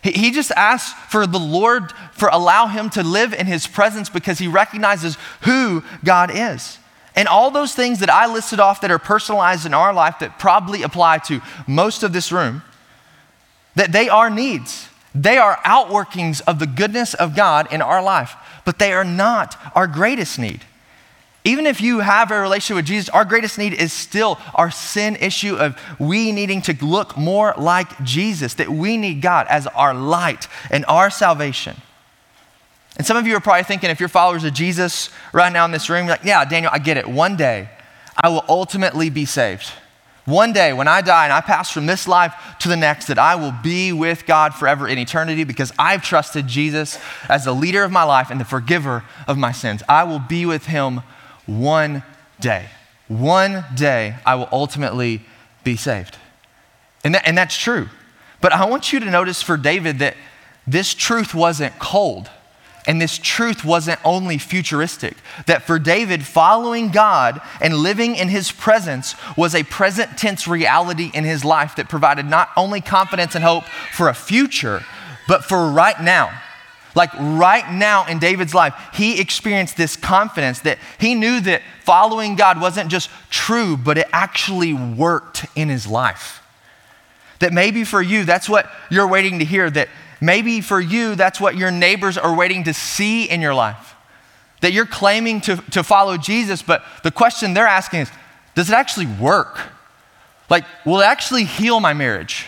He, 0.03 0.13
he 0.13 0.31
just 0.31 0.53
asks 0.53 0.93
for 1.11 1.27
the 1.27 1.41
Lord 1.41 1.93
for 2.13 2.29
allow 2.31 2.69
him 2.69 2.89
to 2.91 3.03
live 3.03 3.33
in 3.35 3.47
his 3.47 3.67
presence 3.67 4.09
because 4.09 4.39
he 4.39 4.47
recognizes 4.47 5.17
who 5.43 5.83
God 6.05 6.31
is. 6.33 6.79
And 7.17 7.27
all 7.27 7.51
those 7.51 7.75
things 7.75 7.99
that 7.99 8.11
I 8.11 8.33
listed 8.33 8.61
off 8.61 8.83
that 8.83 8.91
are 8.93 8.99
personalized 8.99 9.67
in 9.67 9.75
our 9.75 9.93
life 9.93 10.21
that 10.21 10.39
probably 10.39 10.85
apply 10.85 11.19
to 11.19 11.41
most 11.67 12.05
of 12.05 12.13
this 12.13 12.31
room, 12.31 12.63
that 13.75 13.93
they 13.93 14.09
are 14.09 14.31
needs. 14.31 14.89
They 15.15 15.39
are 15.39 15.57
outworkings 15.65 16.41
of 16.47 16.59
the 16.59 16.67
goodness 16.67 17.15
of 17.15 17.35
God 17.35 17.73
in 17.73 17.83
our 17.83 18.03
life, 18.03 18.37
but 18.65 18.79
they 18.79 18.93
are 18.93 19.05
not 19.05 19.57
our 19.75 19.87
greatest 19.87 20.39
need. 20.39 20.63
Even 21.43 21.67
if 21.67 21.81
you 21.81 22.01
have 22.01 22.31
a 22.31 22.39
relationship 22.39 22.77
with 22.77 22.87
Jesus, 22.87 23.09
our 23.09 23.25
greatest 23.25 23.57
need 23.57 23.73
is 23.73 23.93
still 23.93 24.39
our 24.55 24.71
sin 24.71 25.17
issue 25.17 25.57
of 25.57 25.81
we 25.99 26.33
needing 26.33 26.61
to 26.63 26.85
look 26.85 27.17
more 27.17 27.55
like 27.57 28.05
Jesus, 28.05 28.55
that 28.55 28.69
we 28.69 28.99
need 28.99 29.23
God 29.23 29.47
as 29.49 29.67
our 29.69 29.95
light 29.95 30.49
and 30.71 30.85
our 30.87 31.09
salvation. 31.09 31.77
And 32.99 33.07
some 33.07 33.17
of 33.17 33.27
you 33.27 33.35
are 33.37 33.41
probably 33.41 33.65
thinking, 33.65 33.89
if 33.89 34.01
you're 34.01 34.09
followers 34.11 34.45
of 34.45 34.53
Jesus 34.53 35.09
right 35.33 35.51
now 35.51 35.65
in 35.65 35.71
this 35.71 35.89
room, 35.89 36.07
like, 36.07 36.25
yeah, 36.25 36.45
Daniel, 36.45 36.71
I 36.75 36.79
get 36.79 36.99
it. 36.99 37.09
One 37.09 37.37
day, 37.37 37.71
I 38.17 38.29
will 38.29 38.45
ultimately 38.49 39.09
be 39.09 39.25
saved. 39.25 39.73
One 40.31 40.53
day, 40.53 40.73
when 40.73 40.87
I 40.87 41.01
die 41.01 41.25
and 41.25 41.33
I 41.33 41.41
pass 41.41 41.71
from 41.73 41.87
this 41.87 42.07
life 42.07 42.33
to 42.61 42.69
the 42.69 42.77
next, 42.77 43.09
that 43.09 43.19
I 43.19 43.35
will 43.35 43.53
be 43.63 43.93
with 43.93 44.27
God 44.27 44.55
forever 44.55 44.87
in 44.87 44.97
eternity 44.97 45.43
because 45.43 45.73
I've 45.79 46.03
trusted 46.03 46.47
Jesus 46.47 46.99
as 47.29 47.45
the 47.45 47.55
leader 47.55 47.83
of 47.83 47.91
my 47.91 48.05
life 48.05 48.31
and 48.31 48.41
the 48.41 48.45
forgiver 48.45 49.05
of 49.27 49.37
my 49.37 49.51
sins. 49.51 49.83
I 49.89 50.05
will 50.05 50.21
be 50.21 50.47
with 50.47 50.67
him 50.67 51.01
one 51.47 52.05
day. 52.39 52.67
One 53.09 53.65
day 53.75 54.17
I 54.25 54.37
will 54.37 54.49
ultimately 54.53 55.23
be 55.65 55.77
saved. 55.77 56.17
And, 57.03 57.17
that, 57.17 57.27
and 57.27 57.37
that's 57.37 57.57
true. 57.57 57.89
But 58.41 58.53
I 58.53 58.67
want 58.67 58.93
you 58.93 59.01
to 59.01 59.11
notice 59.11 59.43
for 59.43 59.57
David 59.57 59.99
that 59.99 60.17
this 60.65 60.95
truth 60.95 61.35
wasn't 61.35 61.77
cold. 61.81 62.31
And 62.91 63.01
this 63.01 63.19
truth 63.19 63.65
wasn't 63.65 64.01
only 64.05 64.37
futuristic, 64.37 65.17
that 65.47 65.63
for 65.63 65.79
David, 65.79 66.27
following 66.27 66.91
God 66.91 67.41
and 67.61 67.77
living 67.77 68.17
in 68.17 68.31
his 68.31 68.51
presence 68.51 69.15
was 69.37 69.55
a 69.55 69.63
present 69.63 70.19
tense 70.19 70.49
reality 70.49 71.09
in 71.15 71.23
his 71.23 71.45
life 71.45 71.77
that 71.77 71.89
provided 71.89 72.27
not 72.27 72.49
only 72.57 72.81
confidence 72.81 73.37
and 73.37 73.45
hope 73.45 73.63
for 73.93 74.09
a 74.09 74.13
future, 74.13 74.83
but 75.29 75.45
for 75.45 75.71
right 75.71 76.03
now. 76.03 76.37
Like 76.97 77.15
right 77.15 77.73
now 77.73 78.07
in 78.07 78.19
David's 78.19 78.57
life, 78.57 78.75
he 78.93 79.21
experienced 79.21 79.77
this 79.77 79.95
confidence 79.95 80.59
that 80.63 80.79
he 80.99 81.15
knew 81.15 81.41
that 81.43 81.63
following 81.85 82.35
God 82.35 82.61
wasn't 82.61 82.91
just 82.91 83.09
true, 83.31 83.77
but 83.77 83.99
it 83.99 84.09
actually 84.13 84.73
worked 84.73 85.47
in 85.55 85.69
his 85.69 85.87
life. 85.87 86.43
That 87.39 87.53
maybe 87.53 87.85
for 87.85 88.03
you, 88.03 88.25
that's 88.25 88.49
what 88.49 88.69
you're 88.91 89.07
waiting 89.07 89.39
to 89.39 89.45
hear, 89.45 89.71
that 89.71 89.89
maybe 90.21 90.61
for 90.61 90.81
you, 90.81 91.15
that's 91.15 91.41
what 91.41 91.57
your 91.57 91.71
neighbors 91.71 92.19
are 92.19 92.37
waiting 92.37 92.65
to 92.65 92.75
see 92.75 93.25
in 93.25 93.41
your 93.41 93.55
life. 93.55 93.95
That 94.61 94.73
you're 94.73 94.87
claiming 94.87 95.41
to, 95.43 95.57
to 95.71 95.83
follow 95.83 96.17
Jesus, 96.17 96.63
but 96.63 96.83
the 97.03 97.11
question 97.11 97.55
they're 97.55 97.67
asking 97.67 98.01
is, 98.01 98.11
does 98.55 98.69
it 98.69 98.75
actually 98.75 99.07
work? 99.07 99.59
Like, 100.49 100.65
will 100.85 101.01
it 101.01 101.07
actually 101.07 101.45
heal 101.45 101.81
my 101.81 101.95
marriage? 101.95 102.47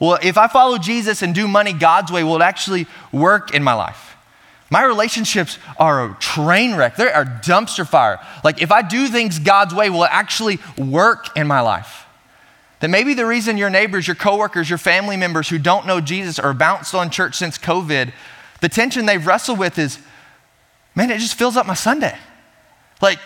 Well, 0.00 0.18
if 0.22 0.36
I 0.36 0.48
follow 0.48 0.76
Jesus 0.76 1.22
and 1.22 1.34
do 1.34 1.48
money 1.48 1.72
God's 1.72 2.10
way, 2.12 2.24
will 2.24 2.36
it 2.36 2.42
actually 2.42 2.86
work 3.12 3.54
in 3.54 3.62
my 3.62 3.74
life? 3.74 4.16
My 4.70 4.82
relationships 4.82 5.58
are 5.78 6.10
a 6.10 6.14
train 6.14 6.74
wreck. 6.74 6.96
They 6.96 7.10
are 7.10 7.24
dumpster 7.24 7.86
fire. 7.86 8.18
Like, 8.42 8.60
if 8.60 8.72
I 8.72 8.82
do 8.82 9.06
things 9.06 9.38
God's 9.38 9.72
way, 9.72 9.88
will 9.88 10.04
it 10.04 10.10
actually 10.10 10.58
work 10.76 11.36
in 11.36 11.46
my 11.46 11.60
life? 11.60 12.03
Then 12.80 12.90
maybe 12.90 13.14
the 13.14 13.26
reason 13.26 13.56
your 13.56 13.70
neighbors, 13.70 14.06
your 14.06 14.16
coworkers, 14.16 14.68
your 14.68 14.78
family 14.78 15.16
members 15.16 15.48
who 15.48 15.58
don't 15.58 15.86
know 15.86 16.00
Jesus 16.00 16.38
are 16.38 16.52
bounced 16.52 16.94
on 16.94 17.10
church 17.10 17.36
since 17.36 17.56
COVID, 17.56 18.12
the 18.60 18.68
tension 18.68 19.06
they've 19.06 19.26
wrestled 19.26 19.58
with 19.58 19.78
is, 19.78 19.98
man, 20.94 21.10
it 21.10 21.18
just 21.18 21.34
fills 21.36 21.56
up 21.56 21.66
my 21.66 21.74
Sunday. 21.74 22.16
Like, 23.00 23.18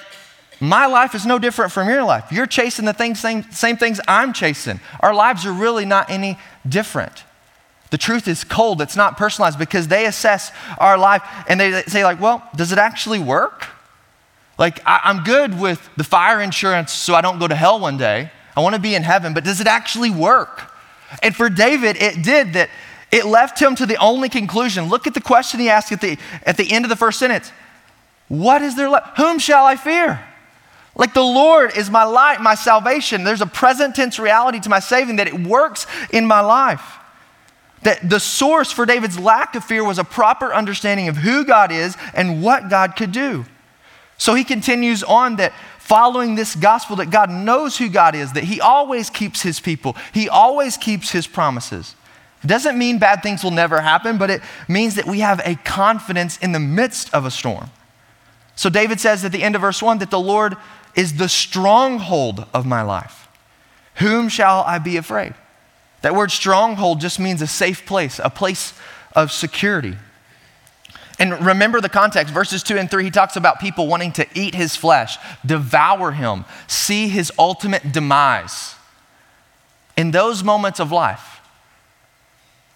my 0.61 0.87
life 0.87 1.15
is 1.15 1.25
no 1.25 1.39
different 1.39 1.73
from 1.73 1.89
your 1.89 2.03
life. 2.03 2.33
You're 2.33 2.47
chasing 2.47 2.85
the 2.85 2.93
things, 2.93 3.21
same, 3.21 3.45
same 3.53 3.77
things 3.77 4.01
I'm 4.09 4.33
chasing. 4.33 4.81
Our 5.01 5.15
lives 5.15 5.47
are 5.47 5.53
really 5.53 5.85
not 5.85 6.11
any 6.11 6.39
different. 6.69 7.25
The 7.91 7.99
truth 7.99 8.29
is 8.29 8.45
cold, 8.45 8.83
it's 8.83 8.97
not 8.97 9.17
personalized 9.17 9.59
because 9.59 9.89
they 9.89 10.05
assess 10.07 10.53
our 10.79 10.99
life 10.99 11.23
and 11.49 11.59
they 11.59 11.83
say, 11.85 12.05
like, 12.05 12.21
well, 12.21 12.47
does 12.55 12.73
it 12.73 12.79
actually 12.79 13.19
work? 13.19 13.67
Like, 14.59 14.81
I, 14.85 15.01
I'm 15.05 15.23
good 15.23 15.59
with 15.59 15.89
the 15.97 16.05
fire 16.05 16.41
insurance 16.41 16.93
so 16.93 17.15
I 17.15 17.21
don't 17.21 17.39
go 17.39 17.49
to 17.49 17.55
hell 17.55 17.81
one 17.81 17.97
day. 17.97 18.31
I 18.59 18.61
want 18.61 18.75
to 18.75 18.81
be 18.81 18.97
in 18.97 19.05
heaven, 19.05 19.35
but 19.35 19.45
does 19.45 19.61
it 19.61 19.69
actually 19.69 20.11
work? 20.11 20.73
And 21.23 21.35
for 21.35 21.49
David, 21.49 21.97
it 22.03 22.25
did 22.25 22.55
that. 22.55 22.71
It 23.13 23.25
left 23.25 23.61
him 23.61 23.77
to 23.77 23.87
the 23.87 23.95
only 23.99 24.29
conclusion. 24.29 24.89
Look 24.89 25.07
at 25.07 25.15
the 25.15 25.21
question 25.21 25.61
he 25.61 25.71
asked 25.71 25.93
at 25.93 26.01
the, 26.01 26.19
at 26.45 26.57
the 26.57 26.73
end 26.73 26.85
of 26.85 26.89
the 26.89 26.97
first 26.97 27.21
sentence 27.21 27.53
What 28.27 28.61
is 28.61 28.75
there 28.75 28.91
left? 28.91 29.17
Whom 29.17 29.39
shall 29.39 29.65
I 29.65 29.77
fear? 29.77 30.27
Like 30.97 31.15
the 31.15 31.23
Lord 31.23 31.77
is 31.77 31.89
my 31.89 32.03
light, 32.03 32.41
my 32.41 32.57
salvation. 32.57 33.23
There's 33.23 33.41
a 33.41 33.47
present 33.47 33.95
tense 33.95 34.19
reality 34.19 34.59
to 34.59 34.69
my 34.69 34.81
saving 34.81 35.17
that 35.17 35.29
it 35.29 35.47
works 35.47 35.87
in 36.11 36.27
my 36.27 36.41
life. 36.41 36.97
That 37.83 38.11
the 38.11 38.19
source 38.19 38.73
for 38.73 38.87
David's 38.87 39.21
lack 39.21 39.55
of 39.55 39.63
fear 39.63 39.85
was 39.85 40.01
a 40.01 40.05
proper 40.05 40.53
understanding 40.53 41.07
of 41.07 41.17
who 41.17 41.45
God 41.45 41.71
is 41.71 41.97
and 42.13 42.43
what 42.43 42.69
God 42.69 42.97
could 42.97 43.13
do. 43.13 43.45
So 44.17 44.35
he 44.35 44.43
continues 44.43 45.05
on 45.05 45.37
that 45.37 45.53
following 45.89 46.35
this 46.35 46.55
gospel 46.55 46.97
that 46.97 47.09
God 47.09 47.31
knows 47.31 47.79
who 47.79 47.89
God 47.89 48.15
is, 48.15 48.35
that 48.35 48.45
he 48.45 48.61
always 48.61 49.09
keeps 49.09 49.41
his 49.41 49.59
people, 49.59 49.97
he 50.13 50.29
always 50.29 50.77
keeps 50.77 51.13
his 51.13 51.27
promises. 51.27 51.95
It 52.45 52.47
doesn't 52.47 52.77
mean 52.77 52.99
bad 52.99 53.23
things 53.23 53.43
will 53.43 53.53
never 53.53 53.81
happen, 53.81 54.19
but 54.19 54.29
it 54.29 54.43
means 54.69 54.97
that 54.97 55.07
we 55.07 55.21
have 55.21 55.41
a 55.47 55.55
confidence 55.55 56.37
in 56.39 56.53
the 56.53 56.61
midst 56.61 57.13
of 57.15 57.25
a 57.25 57.31
storm. 57.31 57.71
So 58.55 58.69
David 58.69 59.01
says 59.01 59.25
at 59.25 59.33
the 59.33 59.43
end 59.43 59.55
of 59.55 59.63
verse 59.63 59.81
1 59.81 59.99
that 60.01 60.11
the 60.11 60.21
Lord 60.21 60.57
is 60.95 61.15
the 61.15 61.29
stronghold 61.29 62.45
of 62.53 62.67
my 62.67 62.83
life. 62.83 63.27
Whom 63.95 64.29
shall 64.29 64.65
I 64.65 64.79
be 64.79 64.99
afraid? 64.99 65.33
That 66.03 66.15
word 66.15 66.31
stronghold 66.31 67.01
just 67.01 67.19
means 67.19 67.41
a 67.41 67.47
safe 67.47 67.87
place, 67.87 68.21
a 68.23 68.29
place 68.29 68.75
of 69.17 69.33
security. 69.33 69.97
And 71.19 71.45
remember 71.45 71.81
the 71.81 71.89
context, 71.89 72.33
verses 72.33 72.63
2 72.63 72.79
and 72.79 72.91
3, 72.91 73.05
he 73.05 73.11
talks 73.11 73.37
about 73.37 73.59
people 73.59 73.89
wanting 73.89 74.13
to 74.13 74.27
eat 74.35 74.55
his 74.55 74.77
flesh, 74.77 75.19
devour 75.45 76.13
him, 76.13 76.45
see 76.69 77.09
his 77.09 77.33
ultimate 77.39 77.93
demise. 77.93 78.77
In 79.97 80.13
those 80.13 80.45
moments 80.45 80.79
of 80.79 80.93
life, 80.93 81.41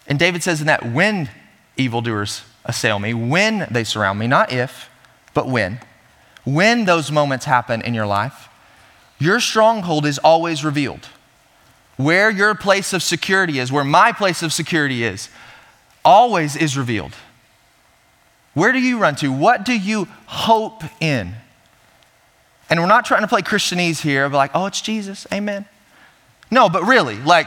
and 0.08 0.18
David 0.18 0.42
says 0.42 0.60
in 0.60 0.66
that, 0.66 0.84
when 0.92 1.30
evildoers 1.76 2.42
assail 2.64 2.98
me, 2.98 3.14
when 3.14 3.68
they 3.70 3.84
surround 3.84 4.18
me, 4.18 4.26
not 4.26 4.52
if, 4.52 4.90
but 5.34 5.48
when. 5.48 5.78
When 6.44 6.84
those 6.84 7.12
moments 7.12 7.44
happen 7.44 7.80
in 7.82 7.94
your 7.94 8.06
life, 8.06 8.48
your 9.20 9.38
stronghold 9.38 10.04
is 10.04 10.18
always 10.18 10.64
revealed. 10.64 11.08
Where 11.96 12.30
your 12.30 12.56
place 12.56 12.92
of 12.92 13.04
security 13.04 13.60
is, 13.60 13.70
where 13.70 13.84
my 13.84 14.10
place 14.10 14.42
of 14.42 14.52
security 14.52 15.04
is, 15.04 15.28
always 16.04 16.56
is 16.56 16.76
revealed. 16.76 17.14
Where 18.54 18.72
do 18.72 18.78
you 18.78 18.98
run 18.98 19.16
to? 19.16 19.32
What 19.32 19.64
do 19.64 19.76
you 19.76 20.08
hope 20.26 20.82
in? 21.00 21.34
And 22.68 22.80
we're 22.80 22.86
not 22.86 23.04
trying 23.04 23.22
to 23.22 23.28
play 23.28 23.42
Christianese 23.42 24.00
here, 24.00 24.28
but 24.28 24.36
like, 24.36 24.50
oh, 24.54 24.66
it's 24.66 24.80
Jesus, 24.80 25.26
amen. 25.32 25.66
No, 26.50 26.68
but 26.68 26.84
really, 26.84 27.16
like, 27.16 27.46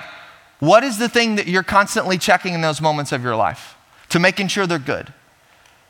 what 0.60 0.84
is 0.84 0.98
the 0.98 1.10
thing 1.10 1.36
that 1.36 1.48
you're 1.48 1.64
constantly 1.64 2.18
checking 2.18 2.54
in 2.54 2.62
those 2.62 2.82
moments 2.82 3.12
of 3.12 3.24
your 3.24 3.36
life 3.36 3.76
to 4.10 4.20
making 4.20 4.48
sure 4.48 4.66
they're 4.66 4.80
good? 4.80 5.14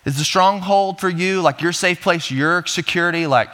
Is 0.05 0.17
the 0.17 0.23
stronghold 0.23 0.99
for 0.99 1.09
you 1.09 1.41
like 1.41 1.61
your 1.61 1.71
safe 1.71 2.01
place, 2.01 2.29
your 2.29 2.65
security, 2.65 3.25
like 3.25 3.49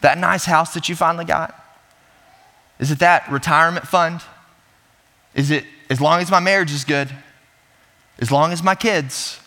that 0.00 0.18
nice 0.18 0.44
house 0.44 0.72
that 0.74 0.88
you 0.88 0.94
finally 0.96 1.24
got? 1.24 1.54
Is 2.78 2.90
it 2.90 2.98
that 3.00 3.30
retirement 3.30 3.86
fund? 3.86 4.22
Is 5.34 5.50
it 5.50 5.64
as 5.90 6.00
long 6.00 6.20
as 6.20 6.30
my 6.30 6.40
marriage 6.40 6.72
is 6.72 6.84
good? 6.84 7.10
As 8.18 8.30
long 8.30 8.52
as 8.52 8.62
my 8.62 8.74
kids? 8.74 9.40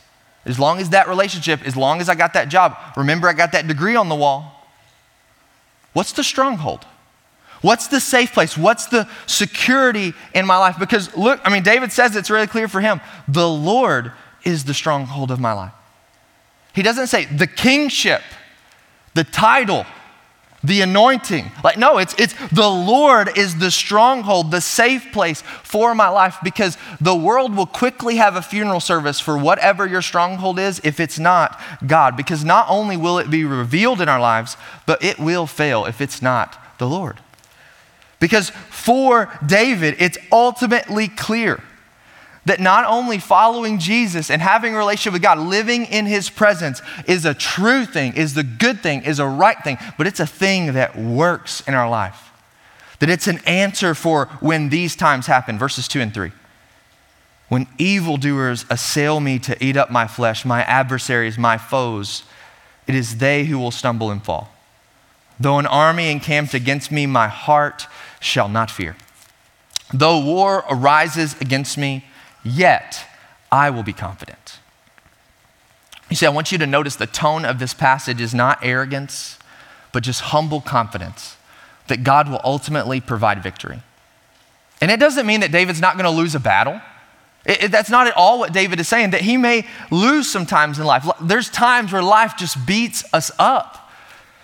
As 0.50 0.60
long 0.60 0.80
as 0.80 0.90
that 0.90 1.08
relationship? 1.08 1.62
As 1.66 1.78
long 1.78 2.02
as 2.02 2.10
I 2.10 2.16
got 2.16 2.34
that 2.34 2.50
job? 2.50 2.76
Remember, 2.98 3.30
I 3.30 3.34
got 3.34 3.52
that 3.52 3.68
degree 3.68 3.96
on 3.96 4.10
the 4.10 4.16
wall. 4.16 4.68
What's 5.94 6.12
the 6.12 6.24
stronghold? 6.24 6.86
What's 7.62 7.88
the 7.88 8.00
safe 8.00 8.34
place? 8.34 8.58
What's 8.58 8.88
the 8.88 9.08
security 9.28 10.14
in 10.34 10.48
my 10.48 10.58
life? 10.58 10.78
Because 10.80 11.16
look, 11.16 11.40
I 11.44 11.52
mean, 11.52 11.62
David 11.62 11.92
says 11.92 12.16
it's 12.16 12.32
really 12.32 12.48
clear 12.48 12.68
for 12.68 12.82
him 12.82 13.00
the 13.28 13.48
Lord 13.48 14.12
is 14.44 14.64
the 14.66 14.74
stronghold 14.74 15.30
of 15.30 15.40
my 15.40 15.54
life. 15.54 15.74
He 16.74 16.82
doesn't 16.82 17.08
say 17.08 17.26
the 17.26 17.48
kingship, 17.48 18.22
the 19.14 19.24
title, 19.24 19.86
the 20.64 20.82
anointing. 20.82 21.52
Like, 21.64 21.78
no, 21.78 21.98
it's, 21.98 22.14
it's 22.20 22.34
the 22.50 22.70
Lord 22.70 23.38
is 23.38 23.58
the 23.58 23.72
stronghold, 23.72 24.52
the 24.52 24.62
safe 24.62 25.12
place 25.12 25.42
for 25.64 25.96
my 25.96 26.10
life 26.10 26.38
because 26.44 26.78
the 27.00 27.16
world 27.16 27.56
will 27.56 27.66
quickly 27.66 28.18
have 28.18 28.36
a 28.36 28.42
funeral 28.42 28.80
service 28.80 29.20
for 29.20 29.38
whatever 29.38 29.86
your 29.86 30.02
stronghold 30.02 30.60
is 30.60 30.82
if 30.84 31.00
it's 31.00 31.20
not 31.20 31.60
God. 31.86 32.18
Because 32.18 32.44
not 32.44 32.66
only 32.70 32.98
will 32.98 33.20
it 33.20 33.30
be 33.30 33.46
revealed 33.46 34.02
in 34.02 34.10
our 34.10 34.20
lives, 34.20 34.58
but 34.86 35.04
it 35.04 35.20
will 35.20 35.48
fail 35.48 35.86
if 35.86 36.02
it's 36.02 36.22
not 36.22 36.58
the 36.78 36.88
Lord. 36.88 37.20
Because 38.20 38.50
for 38.50 39.32
David, 39.46 39.96
it's 40.00 40.18
ultimately 40.32 41.08
clear 41.08 41.64
that 42.50 42.60
not 42.60 42.84
only 42.86 43.20
following 43.20 43.78
Jesus 43.78 44.32
and 44.32 44.42
having 44.42 44.74
a 44.74 44.78
relationship 44.80 45.14
with 45.14 45.22
God, 45.22 45.38
living 45.38 45.86
in 45.86 46.08
his 46.08 46.32
presence 46.32 46.82
is 47.06 47.24
a 47.24 47.36
true 47.36 47.86
thing, 47.86 48.16
is 48.16 48.34
the 48.34 48.42
good 48.42 48.82
thing, 48.82 49.04
is 49.04 49.20
a 49.20 49.28
right 49.28 49.64
thing, 49.64 49.78
but 50.00 50.08
it's 50.08 50.20
a 50.20 50.26
thing 50.26 50.74
that 50.74 50.98
works 50.98 51.62
in 51.68 51.76
our 51.76 51.88
life. 51.88 52.32
That 52.98 53.10
it's 53.12 53.28
an 53.28 53.38
answer 53.46 53.94
for 53.94 54.26
when 54.40 54.70
these 54.70 54.96
times 54.96 55.28
happen. 55.28 55.60
Verses 55.60 55.88
2 55.88 56.02
and 56.02 56.12
3. 56.12 56.32
When 57.50 57.68
evildoers 57.78 58.66
assail 58.72 59.20
me 59.20 59.38
to 59.38 59.64
eat 59.64 59.78
up 59.78 59.92
my 59.92 60.08
flesh, 60.08 60.44
my 60.44 60.64
adversaries, 60.64 61.38
my 61.38 61.60
foes, 61.60 62.24
it 62.88 62.96
is 62.96 63.18
they 63.18 63.46
who 63.46 63.60
will 63.60 63.70
stumble 63.70 64.10
and 64.10 64.26
fall. 64.26 64.52
Though 65.40 65.60
an 65.60 65.68
army 65.68 66.10
encamped 66.10 66.56
against 66.56 66.92
me, 66.92 67.06
my 67.06 67.28
heart 67.28 67.86
shall 68.20 68.50
not 68.50 68.72
fear. 68.72 68.98
Though 69.94 70.20
war 70.20 70.66
arises 70.68 71.40
against 71.40 71.78
me, 71.78 72.06
yet 72.44 73.06
I 73.52 73.70
will 73.70 73.84
be 73.84 73.94
confident. 73.94 74.60
You 76.10 76.16
see, 76.16 76.26
I 76.26 76.30
want 76.30 76.52
you 76.52 76.58
to 76.58 76.68
notice 76.68 76.96
the 76.96 77.08
tone 77.08 77.46
of 77.46 77.60
this 77.60 77.74
passage 77.74 78.20
is 78.20 78.34
not 78.34 78.60
arrogance, 78.64 79.38
but 79.92 80.04
just 80.04 80.22
humble 80.22 80.62
confidence 80.62 81.38
that 81.88 82.04
God 82.04 82.30
will 82.30 82.42
ultimately 82.44 83.00
provide 83.00 83.44
victory. 83.44 83.82
And 84.82 84.90
it 84.90 85.00
doesn't 85.00 85.26
mean 85.26 85.42
that 85.42 85.52
David's 85.52 85.82
not 85.82 85.96
going 85.96 86.06
to 86.06 86.18
lose 86.18 86.36
a 86.36 86.40
battle. 86.40 86.82
It, 87.46 87.64
it, 87.64 87.72
that's 87.72 87.90
not 87.90 88.08
at 88.08 88.16
all 88.16 88.40
what 88.40 88.54
David 88.54 88.80
is 88.80 88.88
saying, 88.88 89.12
that 89.12 89.22
he 89.22 89.38
may 89.38 89.68
lose 89.92 90.30
sometimes 90.30 90.80
in 90.80 90.86
life. 90.86 91.08
There's 91.22 91.50
times 91.50 91.92
where 91.92 92.04
life 92.04 92.34
just 92.38 92.66
beats 92.66 93.04
us 93.14 93.32
up. 93.38 93.89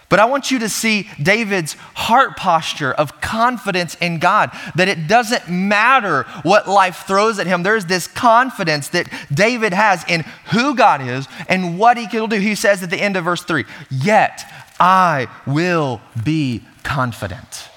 But 0.07 0.19
I 0.19 0.25
want 0.25 0.51
you 0.51 0.59
to 0.59 0.69
see 0.69 1.09
David's 1.21 1.73
heart 1.95 2.37
posture 2.37 2.93
of 2.93 3.21
confidence 3.21 3.95
in 3.95 4.19
God, 4.19 4.51
that 4.75 4.87
it 4.87 5.07
doesn't 5.07 5.49
matter 5.49 6.23
what 6.43 6.69
life 6.69 7.05
throws 7.07 7.39
at 7.39 7.47
him. 7.47 7.63
There's 7.63 7.85
this 7.85 8.07
confidence 8.07 8.89
that 8.89 9.11
David 9.33 9.73
has 9.73 10.05
in 10.07 10.23
who 10.51 10.75
God 10.75 11.01
is 11.01 11.27
and 11.49 11.79
what 11.79 11.97
he 11.97 12.07
can 12.07 12.29
do. 12.29 12.37
He 12.37 12.55
says 12.55 12.83
at 12.83 12.91
the 12.91 13.01
end 13.01 13.17
of 13.17 13.23
verse 13.23 13.43
3 13.43 13.65
Yet 13.89 14.45
I 14.79 15.27
will 15.47 16.01
be 16.23 16.63
confident. 16.83 17.69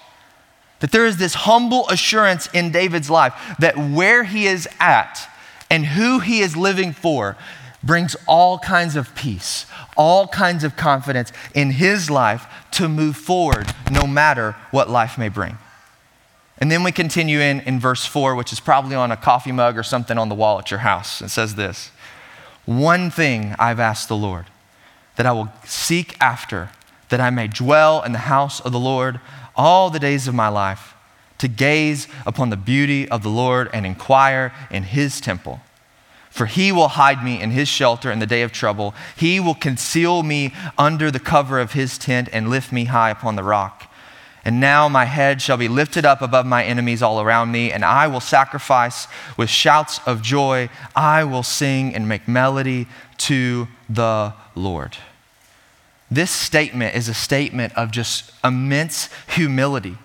That 0.81 0.93
there 0.93 1.07
is 1.07 1.17
this 1.17 1.35
humble 1.35 1.89
assurance 1.89 2.49
in 2.53 2.71
David's 2.71 3.11
life 3.11 3.35
that 3.59 3.77
where 3.77 4.23
he 4.25 4.47
is 4.47 4.69
at 4.79 5.29
and 5.71 5.85
who 5.85 6.21
he 6.21 6.41
is 6.41 6.57
living 6.57 6.93
for 6.93 7.37
brings 7.83 8.17
all 8.27 8.59
kinds 8.59 8.97
of 8.97 9.15
peace, 9.15 9.67
all 9.97 10.27
kinds 10.29 10.65
of 10.65 10.77
confidence 10.77 11.33
in 11.55 11.71
his 11.71 12.11
life 12.11 12.47
to 12.73 12.89
move 12.89 13.17
forward 13.17 13.73
no 13.91 14.07
matter 14.07 14.57
what 14.71 14.91
life 14.91 15.17
may 15.17 15.29
bring. 15.29 15.59
And 16.61 16.73
then 16.73 16.83
we 16.83 16.91
continue 16.91 17.39
in, 17.39 17.61
in 17.61 17.79
verse 17.79 18.05
4, 18.05 18.35
which 18.35 18.53
is 18.53 18.59
probably 18.59 18.97
on 18.97 19.13
a 19.13 19.17
coffee 19.17 19.53
mug 19.53 19.79
or 19.79 19.85
something 19.85 20.19
on 20.19 20.29
the 20.29 20.35
wall 20.35 20.59
at 20.59 20.71
your 20.71 20.81
house. 20.81 21.23
It 21.23 21.29
says 21.29 21.55
this 21.55 21.93
One 22.67 23.11
thing 23.11 23.55
I've 23.59 23.81
asked 23.81 24.09
the 24.09 24.17
Lord, 24.17 24.47
that 25.17 25.27
I 25.27 25.33
will 25.33 25.51
seek 25.65 26.17
after, 26.21 26.71
that 27.11 27.21
I 27.21 27.31
may 27.31 27.47
dwell 27.47 28.03
in 28.03 28.13
the 28.13 28.19
house 28.19 28.61
of 28.61 28.73
the 28.73 28.81
Lord 28.81 29.21
all 29.55 29.89
the 29.89 30.01
days 30.01 30.27
of 30.27 30.35
my 30.35 30.49
life, 30.49 30.95
to 31.39 31.47
gaze 31.47 32.09
upon 32.27 32.51
the 32.51 32.57
beauty 32.57 33.09
of 33.09 33.23
the 33.23 33.29
Lord 33.29 33.71
and 33.73 33.87
inquire 33.87 34.53
in 34.71 34.83
his 34.83 35.21
temple. 35.21 35.61
For 36.31 36.47
he 36.47 36.73
will 36.73 36.89
hide 36.89 37.25
me 37.25 37.41
in 37.41 37.51
his 37.51 37.69
shelter 37.69 38.11
in 38.11 38.19
the 38.19 38.27
day 38.27 38.43
of 38.43 38.53
trouble. 38.53 38.95
He 39.17 39.41
will 39.41 39.55
conceal 39.55 40.23
me 40.23 40.55
under 40.77 41.11
the 41.11 41.21
cover 41.21 41.59
of 41.59 41.73
his 41.73 41.99
tent 41.99 42.29
and 42.33 42.51
lift 42.51 42.71
me 42.73 42.85
high 42.85 43.11
upon 43.11 43.37
the 43.37 43.43
rock. 43.43 43.91
And 44.45 44.61
now 44.61 44.89
my 44.89 45.05
head 45.05 45.43
shall 45.43 45.57
be 45.57 45.69
lifted 45.69 46.07
up 46.07 46.23
above 46.23 46.47
my 46.47 46.65
enemies 46.65 47.03
all 47.03 47.21
around 47.21 47.53
me, 47.53 47.73
and 47.73 47.85
I 47.85 48.07
will 48.07 48.21
sacrifice 48.21 49.07
with 49.37 49.51
shouts 49.51 50.01
of 50.07 50.23
joy. 50.23 50.71
I 50.97 51.25
will 51.25 51.43
sing 51.43 51.95
and 51.95 52.09
make 52.09 52.27
melody 52.29 52.87
to 53.19 53.69
the 53.89 54.33
Lord. 54.55 54.97
This 56.11 56.31
statement 56.31 56.95
is 56.95 57.09
a 57.09 57.15
statement 57.15 57.75
of 57.75 57.91
just 57.91 58.33
immense 58.43 59.11
humility 59.27 59.99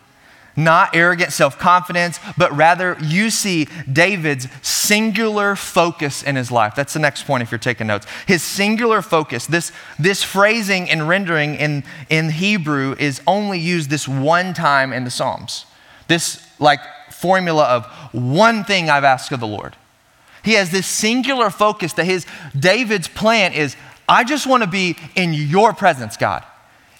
not 0.55 0.95
arrogant 0.95 1.31
self 1.31 1.57
confidence, 1.57 2.19
but 2.37 2.51
rather 2.55 2.97
you 3.01 3.29
see 3.29 3.67
David's 3.91 4.47
singular 4.61 5.55
focus 5.55 6.23
in 6.23 6.35
his 6.35 6.51
life. 6.51 6.75
That's 6.75 6.93
the 6.93 6.99
next 6.99 7.25
point 7.25 7.43
if 7.43 7.51
you're 7.51 7.57
taking 7.57 7.87
notes. 7.87 8.05
His 8.27 8.43
singular 8.43 9.01
focus, 9.01 9.47
this, 9.47 9.71
this 9.97 10.23
phrasing 10.23 10.89
and 10.89 11.07
rendering 11.07 11.55
in, 11.55 11.83
in 12.09 12.29
Hebrew 12.29 12.95
is 12.99 13.21
only 13.25 13.59
used 13.59 13.89
this 13.89 14.07
one 14.07 14.53
time 14.53 14.93
in 14.93 15.03
the 15.03 15.11
Psalms. 15.11 15.65
This 16.07 16.45
like 16.59 16.79
formula 17.11 17.63
of 17.63 17.85
one 18.11 18.63
thing 18.63 18.89
I've 18.89 19.03
asked 19.03 19.31
of 19.31 19.39
the 19.39 19.47
Lord. 19.47 19.75
He 20.43 20.53
has 20.53 20.71
this 20.71 20.85
singular 20.85 21.49
focus 21.49 21.93
that 21.93 22.05
his 22.05 22.25
David's 22.57 23.07
plan 23.07 23.53
is 23.53 23.75
I 24.07 24.25
just 24.25 24.45
want 24.45 24.63
to 24.63 24.69
be 24.69 24.97
in 25.15 25.33
your 25.33 25.73
presence, 25.73 26.17
God. 26.17 26.43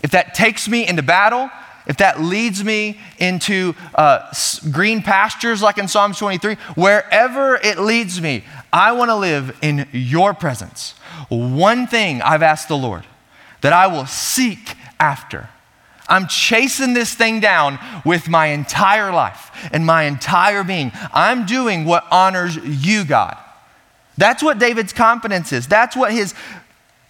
If 0.01 0.11
that 0.11 0.33
takes 0.33 0.67
me 0.67 0.87
into 0.87 1.03
battle, 1.03 1.49
if 1.85 1.97
that 1.97 2.21
leads 2.21 2.63
me 2.63 2.99
into 3.17 3.75
uh, 3.95 4.33
green 4.71 5.01
pastures 5.01 5.61
like 5.61 5.77
in 5.77 5.87
Psalm 5.87 6.13
23, 6.13 6.55
wherever 6.75 7.55
it 7.55 7.77
leads 7.77 8.21
me, 8.21 8.43
I 8.71 8.93
want 8.93 9.09
to 9.09 9.15
live 9.15 9.57
in 9.61 9.87
your 9.91 10.33
presence. 10.33 10.91
One 11.29 11.87
thing 11.87 12.21
I've 12.21 12.43
asked 12.43 12.67
the 12.67 12.77
Lord 12.77 13.05
that 13.61 13.73
I 13.73 13.87
will 13.87 14.05
seek 14.05 14.75
after. 14.99 15.49
I'm 16.07 16.27
chasing 16.27 16.93
this 16.93 17.13
thing 17.13 17.39
down 17.39 17.79
with 18.05 18.27
my 18.27 18.47
entire 18.47 19.11
life 19.11 19.69
and 19.71 19.85
my 19.85 20.03
entire 20.03 20.63
being. 20.63 20.91
I'm 21.13 21.45
doing 21.45 21.85
what 21.85 22.05
honors 22.11 22.57
you, 22.57 23.05
God. 23.05 23.37
That's 24.17 24.43
what 24.43 24.59
David's 24.59 24.93
confidence 24.93 25.51
is. 25.51 25.67
That's 25.67 25.95
what 25.95 26.11
his 26.11 26.35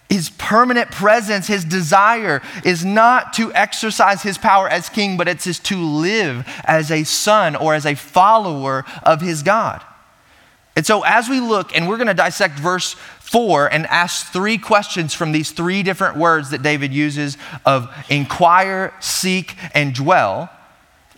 his 0.08 0.30
permanent 0.30 0.90
presence, 0.90 1.46
his 1.46 1.64
desire 1.64 2.42
is 2.64 2.84
not 2.84 3.32
to 3.34 3.52
exercise 3.54 4.22
his 4.22 4.38
power 4.38 4.68
as 4.68 4.88
king, 4.88 5.16
but 5.16 5.28
it's 5.28 5.58
to 5.58 5.76
live 5.76 6.46
as 6.64 6.90
a 6.90 7.04
son 7.04 7.56
or 7.56 7.74
as 7.74 7.86
a 7.86 7.94
follower 7.94 8.84
of 9.02 9.20
his 9.20 9.42
God. 9.42 9.82
And 10.76 10.84
so, 10.84 11.02
as 11.04 11.28
we 11.28 11.40
look, 11.40 11.74
and 11.76 11.88
we're 11.88 11.96
going 11.96 12.08
to 12.08 12.14
dissect 12.14 12.58
verse 12.58 12.94
four 13.20 13.72
and 13.72 13.86
ask 13.86 14.32
three 14.32 14.58
questions 14.58 15.14
from 15.14 15.32
these 15.32 15.50
three 15.50 15.82
different 15.82 16.16
words 16.16 16.50
that 16.50 16.62
David 16.62 16.92
uses 16.92 17.38
of 17.64 17.92
inquire, 18.08 18.92
seek, 19.00 19.56
and 19.72 19.94
dwell. 19.94 20.50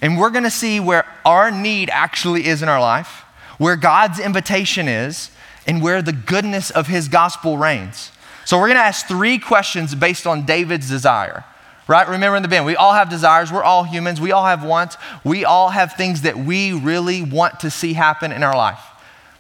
And 0.01 0.19
we're 0.19 0.31
going 0.31 0.45
to 0.45 0.51
see 0.51 0.79
where 0.79 1.07
our 1.25 1.51
need 1.51 1.91
actually 1.91 2.47
is 2.47 2.63
in 2.63 2.69
our 2.69 2.81
life, 2.81 3.25
where 3.59 3.77
God's 3.77 4.19
invitation 4.19 4.89
is, 4.89 5.31
and 5.67 5.83
where 5.83 6.03
the 6.03 6.13
goodness 6.13 6.71
of 6.71 6.87
his 6.87 7.09
gospel 7.09 7.59
reigns. 7.59 8.13
So 8.47 8.59
we're 8.59 8.69
going 8.69 8.77
to 8.77 8.85
ask 8.85 9.09
three 9.09 9.39
questions 9.39 9.93
based 9.97 10.25
on 10.25 10.47
David's 10.47 10.89
desire. 10.89 11.45
Right? 11.89 12.09
Remember 12.09 12.37
in 12.37 12.43
the 12.43 12.49
beginning, 12.49 12.67
we 12.67 12.77
all 12.77 12.93
have 12.93 13.11
desires. 13.11 13.51
We're 13.51 13.65
all 13.65 13.83
humans. 13.83 14.21
We 14.21 14.31
all 14.31 14.47
have 14.47 14.65
wants. 14.65 14.97
We 15.25 15.45
all 15.45 15.71
have 15.71 15.95
things 15.95 16.23
that 16.23 16.39
we 16.39 16.73
really 16.73 17.23
want 17.23 17.59
to 17.61 17.71
see 17.71 17.93
happen 17.95 18.31
in 18.31 18.45
our 18.45 18.57
life. 18.57 18.81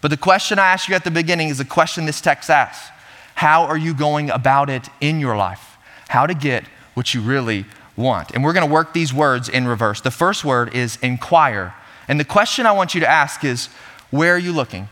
But 0.00 0.10
the 0.10 0.16
question 0.16 0.58
I 0.58 0.72
asked 0.72 0.88
you 0.88 0.96
at 0.96 1.04
the 1.04 1.12
beginning 1.12 1.50
is 1.50 1.58
the 1.58 1.64
question 1.64 2.04
this 2.04 2.20
text 2.20 2.50
asks 2.50 2.90
How 3.36 3.62
are 3.62 3.78
you 3.78 3.94
going 3.94 4.28
about 4.28 4.68
it 4.68 4.88
in 5.00 5.20
your 5.20 5.36
life? 5.36 5.76
How 6.08 6.26
to 6.26 6.34
get 6.34 6.64
what 6.94 7.14
you 7.14 7.20
really 7.20 7.64
want. 7.96 8.32
And 8.32 8.42
we're 8.42 8.52
going 8.52 8.66
to 8.66 8.72
work 8.72 8.92
these 8.92 9.14
words 9.14 9.48
in 9.48 9.68
reverse. 9.68 10.00
The 10.00 10.10
first 10.10 10.44
word 10.44 10.74
is 10.74 10.98
inquire. 11.00 11.74
And 12.08 12.18
the 12.18 12.24
question 12.24 12.66
I 12.66 12.72
want 12.72 12.92
you 12.94 13.00
to 13.02 13.08
ask 13.08 13.44
is 13.44 13.68
Where 14.10 14.34
are 14.34 14.38
you 14.38 14.52
looking? 14.52 14.88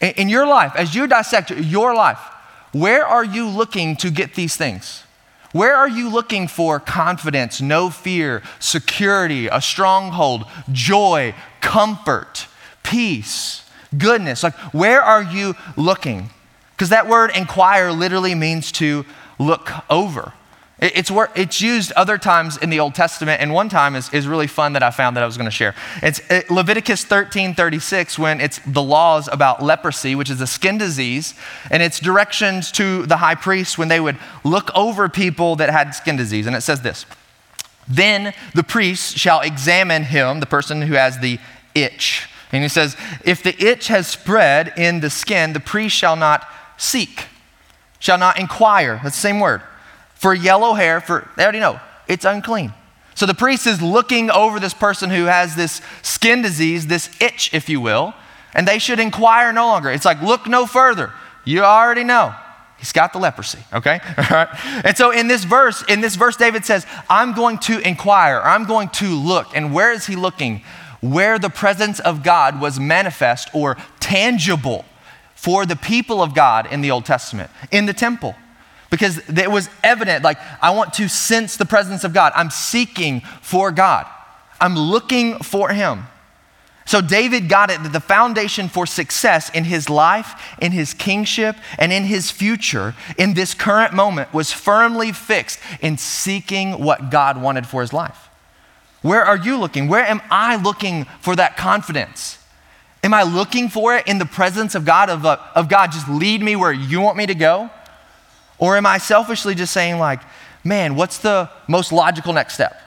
In 0.00 0.28
your 0.28 0.46
life, 0.46 0.72
as 0.76 0.94
you 0.94 1.06
dissect 1.06 1.50
your 1.50 1.94
life, 1.94 2.20
where 2.80 3.06
are 3.06 3.24
you 3.24 3.48
looking 3.48 3.96
to 3.96 4.10
get 4.10 4.34
these 4.34 4.56
things? 4.56 5.02
Where 5.52 5.74
are 5.74 5.88
you 5.88 6.10
looking 6.10 6.48
for 6.48 6.78
confidence, 6.78 7.62
no 7.62 7.88
fear, 7.88 8.42
security, 8.58 9.46
a 9.46 9.60
stronghold, 9.62 10.44
joy, 10.70 11.34
comfort, 11.62 12.46
peace, 12.82 13.64
goodness? 13.96 14.42
Like, 14.42 14.54
where 14.74 15.00
are 15.00 15.22
you 15.22 15.54
looking? 15.76 16.30
Because 16.72 16.90
that 16.90 17.08
word 17.08 17.30
inquire 17.34 17.90
literally 17.90 18.34
means 18.34 18.70
to 18.72 19.06
look 19.38 19.70
over. 19.88 20.34
It's, 20.78 21.10
where, 21.10 21.30
it's 21.34 21.62
used 21.62 21.92
other 21.92 22.18
times 22.18 22.58
in 22.58 22.68
the 22.68 22.80
Old 22.80 22.94
Testament, 22.94 23.40
and 23.40 23.54
one 23.54 23.70
time 23.70 23.96
is, 23.96 24.12
is 24.12 24.26
really 24.26 24.46
fun 24.46 24.74
that 24.74 24.82
I 24.82 24.90
found 24.90 25.16
that 25.16 25.22
I 25.22 25.26
was 25.26 25.38
going 25.38 25.46
to 25.46 25.50
share. 25.50 25.74
It's 26.02 26.20
Leviticus 26.50 27.02
13 27.02 27.54
36, 27.54 28.18
when 28.18 28.42
it's 28.42 28.58
the 28.66 28.82
laws 28.82 29.26
about 29.32 29.62
leprosy, 29.62 30.14
which 30.14 30.28
is 30.28 30.38
a 30.42 30.46
skin 30.46 30.76
disease, 30.76 31.32
and 31.70 31.82
it's 31.82 31.98
directions 31.98 32.70
to 32.72 33.06
the 33.06 33.16
high 33.16 33.34
priest 33.34 33.78
when 33.78 33.88
they 33.88 34.00
would 34.00 34.18
look 34.44 34.70
over 34.74 35.08
people 35.08 35.56
that 35.56 35.70
had 35.70 35.92
skin 35.92 36.14
disease. 36.14 36.46
And 36.46 36.54
it 36.54 36.60
says 36.60 36.82
this 36.82 37.06
Then 37.88 38.34
the 38.54 38.64
priest 38.64 39.16
shall 39.16 39.40
examine 39.40 40.02
him, 40.02 40.40
the 40.40 40.46
person 40.46 40.82
who 40.82 40.94
has 40.94 41.20
the 41.20 41.38
itch. 41.74 42.28
And 42.52 42.62
he 42.62 42.68
says, 42.68 42.98
If 43.24 43.42
the 43.42 43.56
itch 43.64 43.88
has 43.88 44.08
spread 44.08 44.74
in 44.76 45.00
the 45.00 45.08
skin, 45.08 45.54
the 45.54 45.60
priest 45.60 45.96
shall 45.96 46.16
not 46.16 46.46
seek, 46.76 47.28
shall 47.98 48.18
not 48.18 48.38
inquire. 48.38 49.00
That's 49.02 49.16
the 49.16 49.22
same 49.22 49.40
word 49.40 49.62
for 50.16 50.34
yellow 50.34 50.72
hair, 50.72 51.00
for 51.00 51.28
they 51.36 51.44
already 51.44 51.60
know 51.60 51.78
it's 52.08 52.24
unclean. 52.24 52.72
So 53.14 53.24
the 53.24 53.34
priest 53.34 53.66
is 53.66 53.80
looking 53.80 54.30
over 54.30 54.58
this 54.60 54.74
person 54.74 55.08
who 55.10 55.24
has 55.24 55.56
this 55.56 55.80
skin 56.02 56.42
disease, 56.42 56.86
this 56.86 57.08
itch, 57.20 57.50
if 57.54 57.68
you 57.68 57.80
will, 57.80 58.14
and 58.54 58.66
they 58.66 58.78
should 58.78 58.98
inquire 58.98 59.52
no 59.52 59.66
longer. 59.68 59.90
It's 59.90 60.04
like, 60.04 60.20
look 60.20 60.46
no 60.46 60.66
further. 60.66 61.12
You 61.44 61.64
already 61.64 62.04
know. 62.04 62.34
He's 62.78 62.92
got 62.92 63.14
the 63.14 63.18
leprosy, 63.18 63.58
okay? 63.72 64.00
All 64.18 64.24
right. 64.30 64.48
And 64.84 64.96
so 64.96 65.10
in 65.10 65.28
this 65.28 65.44
verse, 65.44 65.82
in 65.88 66.02
this 66.02 66.14
verse, 66.14 66.36
David 66.36 66.64
says, 66.66 66.86
I'm 67.08 67.32
going 67.32 67.58
to 67.60 67.78
inquire, 67.78 68.40
I'm 68.42 68.64
going 68.64 68.90
to 68.90 69.06
look. 69.06 69.48
And 69.54 69.72
where 69.72 69.92
is 69.92 70.06
he 70.06 70.14
looking? 70.14 70.62
Where 71.00 71.38
the 71.38 71.48
presence 71.50 72.00
of 72.00 72.22
God 72.22 72.60
was 72.60 72.78
manifest 72.78 73.48
or 73.54 73.78
tangible 73.98 74.84
for 75.34 75.64
the 75.64 75.76
people 75.76 76.22
of 76.22 76.34
God 76.34 76.70
in 76.70 76.82
the 76.82 76.90
Old 76.90 77.06
Testament, 77.06 77.50
in 77.70 77.86
the 77.86 77.94
temple 77.94 78.34
because 78.90 79.18
it 79.28 79.50
was 79.50 79.68
evident 79.82 80.24
like 80.24 80.38
I 80.62 80.70
want 80.70 80.94
to 80.94 81.08
sense 81.08 81.56
the 81.56 81.66
presence 81.66 82.04
of 82.04 82.12
God. 82.12 82.32
I'm 82.34 82.50
seeking 82.50 83.20
for 83.42 83.70
God. 83.70 84.06
I'm 84.60 84.76
looking 84.76 85.38
for 85.38 85.70
him. 85.70 86.06
So 86.86 87.00
David 87.00 87.48
got 87.48 87.68
it 87.70 87.82
that 87.82 87.92
the 87.92 88.00
foundation 88.00 88.68
for 88.68 88.86
success 88.86 89.50
in 89.50 89.64
his 89.64 89.90
life, 89.90 90.56
in 90.60 90.70
his 90.70 90.94
kingship, 90.94 91.56
and 91.78 91.92
in 91.92 92.04
his 92.04 92.30
future 92.30 92.94
in 93.18 93.34
this 93.34 93.54
current 93.54 93.92
moment 93.92 94.32
was 94.32 94.52
firmly 94.52 95.10
fixed 95.10 95.58
in 95.80 95.98
seeking 95.98 96.84
what 96.84 97.10
God 97.10 97.42
wanted 97.42 97.66
for 97.66 97.80
his 97.80 97.92
life. 97.92 98.28
Where 99.02 99.24
are 99.24 99.36
you 99.36 99.58
looking? 99.58 99.88
Where 99.88 100.06
am 100.06 100.22
I 100.30 100.56
looking 100.56 101.06
for 101.20 101.34
that 101.34 101.56
confidence? 101.56 102.38
Am 103.02 103.12
I 103.12 103.24
looking 103.24 103.68
for 103.68 103.96
it 103.96 104.06
in 104.06 104.18
the 104.18 104.26
presence 104.26 104.76
of 104.76 104.84
God, 104.84 105.10
of, 105.10 105.26
of 105.26 105.68
God, 105.68 105.92
just 105.92 106.08
lead 106.08 106.40
me 106.40 106.54
where 106.54 106.72
you 106.72 107.00
want 107.00 107.16
me 107.16 107.26
to 107.26 107.34
go? 107.34 107.70
Or 108.58 108.76
am 108.76 108.86
I 108.86 108.98
selfishly 108.98 109.54
just 109.54 109.72
saying, 109.72 109.98
like, 109.98 110.20
man, 110.64 110.96
what's 110.96 111.18
the 111.18 111.50
most 111.68 111.92
logical 111.92 112.32
next 112.32 112.54
step? 112.54 112.80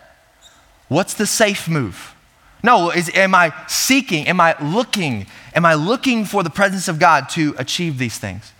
What's 0.88 1.14
the 1.14 1.26
safe 1.26 1.68
move? 1.68 2.16
No, 2.64 2.92
is, 2.92 3.10
am 3.16 3.36
I 3.36 3.54
seeking? 3.68 4.28
Am 4.28 4.42
I 4.42 4.56
looking? 4.62 5.28
Am 5.54 5.66
I 5.66 5.76
looking 5.76 6.26
for 6.26 6.44
the 6.44 6.50
presence 6.50 6.88
of 6.88 7.00
God 7.00 7.30
to 7.30 7.56
achieve 7.58 7.98
these 7.98 8.18
things? 8.18 8.52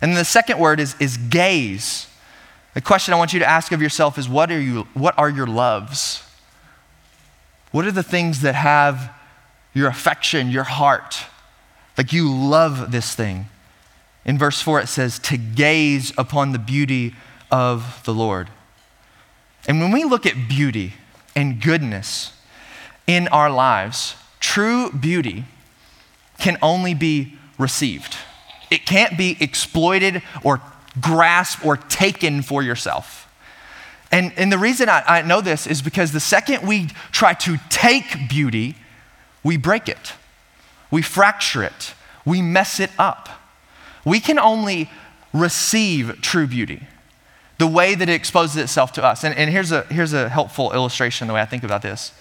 And 0.00 0.16
the 0.16 0.24
second 0.24 0.58
word 0.58 0.78
is, 0.78 0.94
is 1.00 1.16
gaze. 1.16 2.06
The 2.74 2.80
question 2.80 3.12
I 3.12 3.16
want 3.16 3.32
you 3.32 3.40
to 3.40 3.48
ask 3.48 3.72
of 3.72 3.82
yourself 3.82 4.18
is 4.18 4.28
what 4.28 4.52
are, 4.52 4.60
you, 4.60 4.86
what 4.94 5.18
are 5.18 5.28
your 5.28 5.46
loves? 5.46 6.22
What 7.72 7.84
are 7.84 7.92
the 7.92 8.02
things 8.02 8.42
that 8.42 8.54
have 8.54 9.10
your 9.74 9.88
affection, 9.88 10.50
your 10.50 10.64
heart? 10.64 11.24
Like 11.96 12.12
you 12.12 12.32
love 12.32 12.92
this 12.92 13.14
thing. 13.14 13.46
In 14.28 14.36
verse 14.36 14.60
4, 14.60 14.82
it 14.82 14.88
says, 14.88 15.18
to 15.20 15.38
gaze 15.38 16.12
upon 16.18 16.52
the 16.52 16.58
beauty 16.58 17.14
of 17.50 18.02
the 18.04 18.12
Lord. 18.12 18.50
And 19.66 19.80
when 19.80 19.90
we 19.90 20.04
look 20.04 20.26
at 20.26 20.50
beauty 20.50 20.92
and 21.34 21.62
goodness 21.62 22.34
in 23.06 23.26
our 23.28 23.48
lives, 23.48 24.16
true 24.38 24.92
beauty 24.92 25.46
can 26.38 26.58
only 26.60 26.92
be 26.92 27.38
received. 27.56 28.18
It 28.70 28.84
can't 28.84 29.16
be 29.16 29.38
exploited 29.40 30.22
or 30.44 30.60
grasped 31.00 31.64
or 31.64 31.78
taken 31.78 32.42
for 32.42 32.62
yourself. 32.62 33.34
And, 34.12 34.34
and 34.36 34.52
the 34.52 34.58
reason 34.58 34.90
I, 34.90 35.02
I 35.06 35.22
know 35.22 35.40
this 35.40 35.66
is 35.66 35.80
because 35.80 36.12
the 36.12 36.20
second 36.20 36.68
we 36.68 36.88
try 37.12 37.32
to 37.32 37.56
take 37.70 38.28
beauty, 38.28 38.74
we 39.42 39.56
break 39.56 39.88
it, 39.88 40.12
we 40.90 41.00
fracture 41.00 41.62
it, 41.62 41.94
we 42.26 42.42
mess 42.42 42.78
it 42.78 42.90
up. 42.98 43.37
We 44.08 44.20
can 44.20 44.38
only 44.38 44.90
receive 45.32 46.20
true 46.22 46.46
beauty 46.46 46.82
the 47.58 47.66
way 47.66 47.94
that 47.94 48.08
it 48.08 48.12
exposes 48.12 48.56
itself 48.56 48.92
to 48.92 49.04
us. 49.04 49.24
And, 49.24 49.34
and 49.36 49.50
here's, 49.50 49.72
a, 49.72 49.82
here's 49.84 50.12
a 50.12 50.28
helpful 50.28 50.72
illustration 50.72 51.28
the 51.28 51.34
way 51.34 51.40
I 51.40 51.44
think 51.44 51.64
about 51.64 51.82
this. 51.82 52.12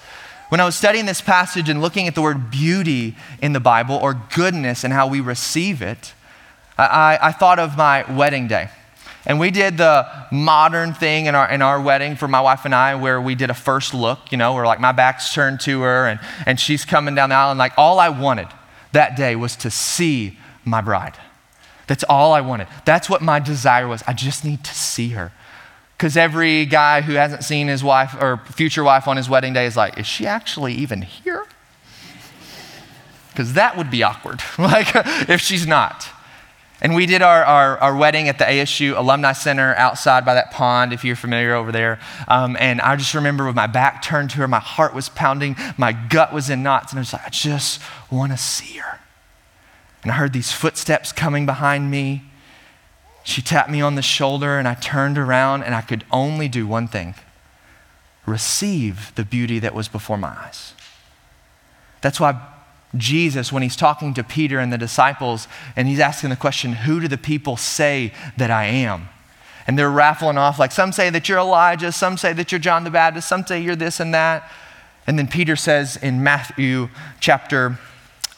When 0.50 0.60
I 0.60 0.66
was 0.66 0.76
studying 0.76 1.06
this 1.06 1.22
passage 1.22 1.70
and 1.70 1.82
looking 1.82 2.08
at 2.08 2.16
the 2.16 2.22
word 2.22 2.50
beauty 2.50 3.16
in 3.42 3.54
the 3.54 3.60
Bible 3.60 3.96
or 3.96 4.14
goodness 4.36 4.84
and 4.84 4.94
how 4.94 5.08
we 5.08 5.22
receive 5.22 5.82
it, 5.82 6.14
I, 6.78 7.20
I 7.22 7.32
thought 7.32 7.60
of 7.60 7.78
my 7.78 8.12
wedding 8.12 8.48
day. 8.48 8.70
And 9.26 9.40
we 9.40 9.52
did 9.52 9.78
the 9.78 10.08
modern 10.32 10.94
thing 10.94 11.26
in 11.26 11.36
our, 11.36 11.50
in 11.52 11.62
our 11.62 11.82
wedding 11.82 12.16
for 12.16 12.30
my 12.30 12.40
wife 12.40 12.64
and 12.64 12.74
I, 12.74 12.96
where 12.96 13.22
we 13.22 13.36
did 13.36 13.50
a 13.50 13.54
first 13.54 13.94
look, 13.94 14.32
you 14.32 14.38
know, 14.38 14.54
where 14.54 14.66
like 14.66 14.80
my 14.80 14.94
back's 14.94 15.34
turned 15.34 15.60
to 15.62 15.82
her 15.82 16.08
and, 16.08 16.20
and 16.46 16.60
she's 16.60 16.86
coming 16.86 17.14
down 17.14 17.30
the 17.30 17.36
aisle. 17.36 17.52
And 17.52 17.60
like 17.60 17.74
all 17.78 18.00
I 18.00 18.10
wanted 18.10 18.48
that 18.94 19.18
day 19.18 19.36
was 19.36 19.56
to 19.58 19.70
see 19.70 20.38
my 20.64 20.80
bride. 20.80 21.18
That's 21.88 22.04
all 22.04 22.34
I 22.34 22.42
wanted. 22.42 22.68
That's 22.86 23.10
what 23.10 23.22
my 23.22 23.40
desire 23.40 23.88
was. 23.88 24.04
I 24.06 24.14
just 24.14 24.46
need 24.46 24.64
to 24.66 24.74
see 24.74 25.10
her. 25.10 25.32
Because 25.98 26.16
every 26.16 26.66
guy 26.66 27.02
who 27.02 27.14
hasn't 27.14 27.44
seen 27.44 27.68
his 27.68 27.84
wife 27.84 28.16
or 28.22 28.38
future 28.46 28.84
wife 28.84 29.08
on 29.08 29.18
his 29.18 29.28
wedding 29.28 29.54
day 29.54 29.66
is 29.66 29.76
like, 29.76 29.98
is 29.98 30.06
she 30.06 30.28
actually 30.28 30.74
even 30.74 31.02
here? 31.02 31.46
Because 33.32 33.54
that 33.54 33.78
would 33.78 33.90
be 33.90 34.04
awkward, 34.04 34.42
like 34.60 34.88
if 35.28 35.42
she's 35.42 35.66
not. 35.66 36.08
And 36.80 36.94
we 36.94 37.08
did 37.08 37.24
our, 37.24 37.44
our, 37.44 37.80
our, 37.80 37.96
wedding 37.96 38.30
at 38.30 38.38
the 38.38 38.46
ASU 38.46 38.96
Alumni 38.96 39.32
Center 39.34 39.74
outside 39.76 40.24
by 40.24 40.36
that 40.36 40.52
pond, 40.52 40.94
if 40.94 41.04
you're 41.04 41.16
familiar 41.16 41.56
over 41.56 41.72
there. 41.72 42.00
Um, 42.28 42.56
and 42.60 42.80
I 42.82 42.96
just 42.96 43.16
remember 43.16 43.48
with 43.48 43.56
my 43.56 43.66
back 43.66 44.04
turned 44.04 44.30
to 44.32 44.38
her, 44.38 44.48
my 44.48 44.60
heart 44.60 44.94
was 44.94 45.10
pounding, 45.10 45.56
my 45.76 45.94
gut 45.94 46.32
was 46.32 46.52
in 46.52 46.62
knots, 46.62 46.92
and 46.92 47.00
I 47.00 47.02
was 47.02 47.14
like, 47.14 47.26
I 47.26 47.30
just 47.30 47.82
want 48.12 48.32
to 48.32 48.38
see 48.38 48.78
her. 48.78 49.00
And 50.08 50.14
I 50.14 50.16
heard 50.20 50.32
these 50.32 50.54
footsteps 50.54 51.12
coming 51.12 51.46
behind 51.46 51.92
me. 51.92 52.24
She 53.26 53.42
tapped 53.42 53.70
me 53.70 53.82
on 53.82 53.96
the 53.96 54.02
shoulder, 54.02 54.58
and 54.58 54.66
I 54.66 54.74
turned 54.74 55.18
around, 55.18 55.64
and 55.64 55.76
I 55.76 55.82
could 55.82 56.06
only 56.14 56.48
do 56.48 56.66
one 56.66 56.88
thing 56.88 57.14
receive 58.26 59.14
the 59.16 59.26
beauty 59.26 59.60
that 59.60 59.76
was 59.76 59.90
before 59.90 60.18
my 60.18 60.30
eyes. 60.30 60.74
That's 62.00 62.22
why 62.22 62.42
Jesus, 62.96 63.52
when 63.52 63.64
he's 63.64 63.76
talking 63.76 64.14
to 64.14 64.24
Peter 64.24 64.60
and 64.60 64.72
the 64.72 64.78
disciples, 64.78 65.50
and 65.76 65.90
he's 65.90 66.00
asking 66.00 66.30
the 66.30 66.38
question, 66.38 66.72
Who 66.72 67.02
do 67.02 67.10
the 67.10 67.18
people 67.18 67.58
say 67.58 68.14
that 68.38 68.50
I 68.50 68.64
am? 68.64 69.10
and 69.68 69.78
they're 69.78 69.92
raffling 69.92 70.38
off. 70.38 70.58
Like 70.58 70.72
some 70.72 70.94
say 70.94 71.10
that 71.10 71.28
you're 71.28 71.40
Elijah, 71.40 71.92
some 71.92 72.16
say 72.16 72.32
that 72.32 72.54
you're 72.54 72.60
John 72.60 72.86
the 72.86 72.92
Baptist, 72.92 73.28
some 73.28 73.46
say 73.46 73.60
you're 73.62 73.76
this 73.76 74.00
and 74.00 74.14
that. 74.14 74.50
And 75.06 75.20
then 75.20 75.28
Peter 75.28 75.58
says 75.58 75.98
in 75.98 76.24
Matthew 76.24 76.88
chapter 77.20 77.78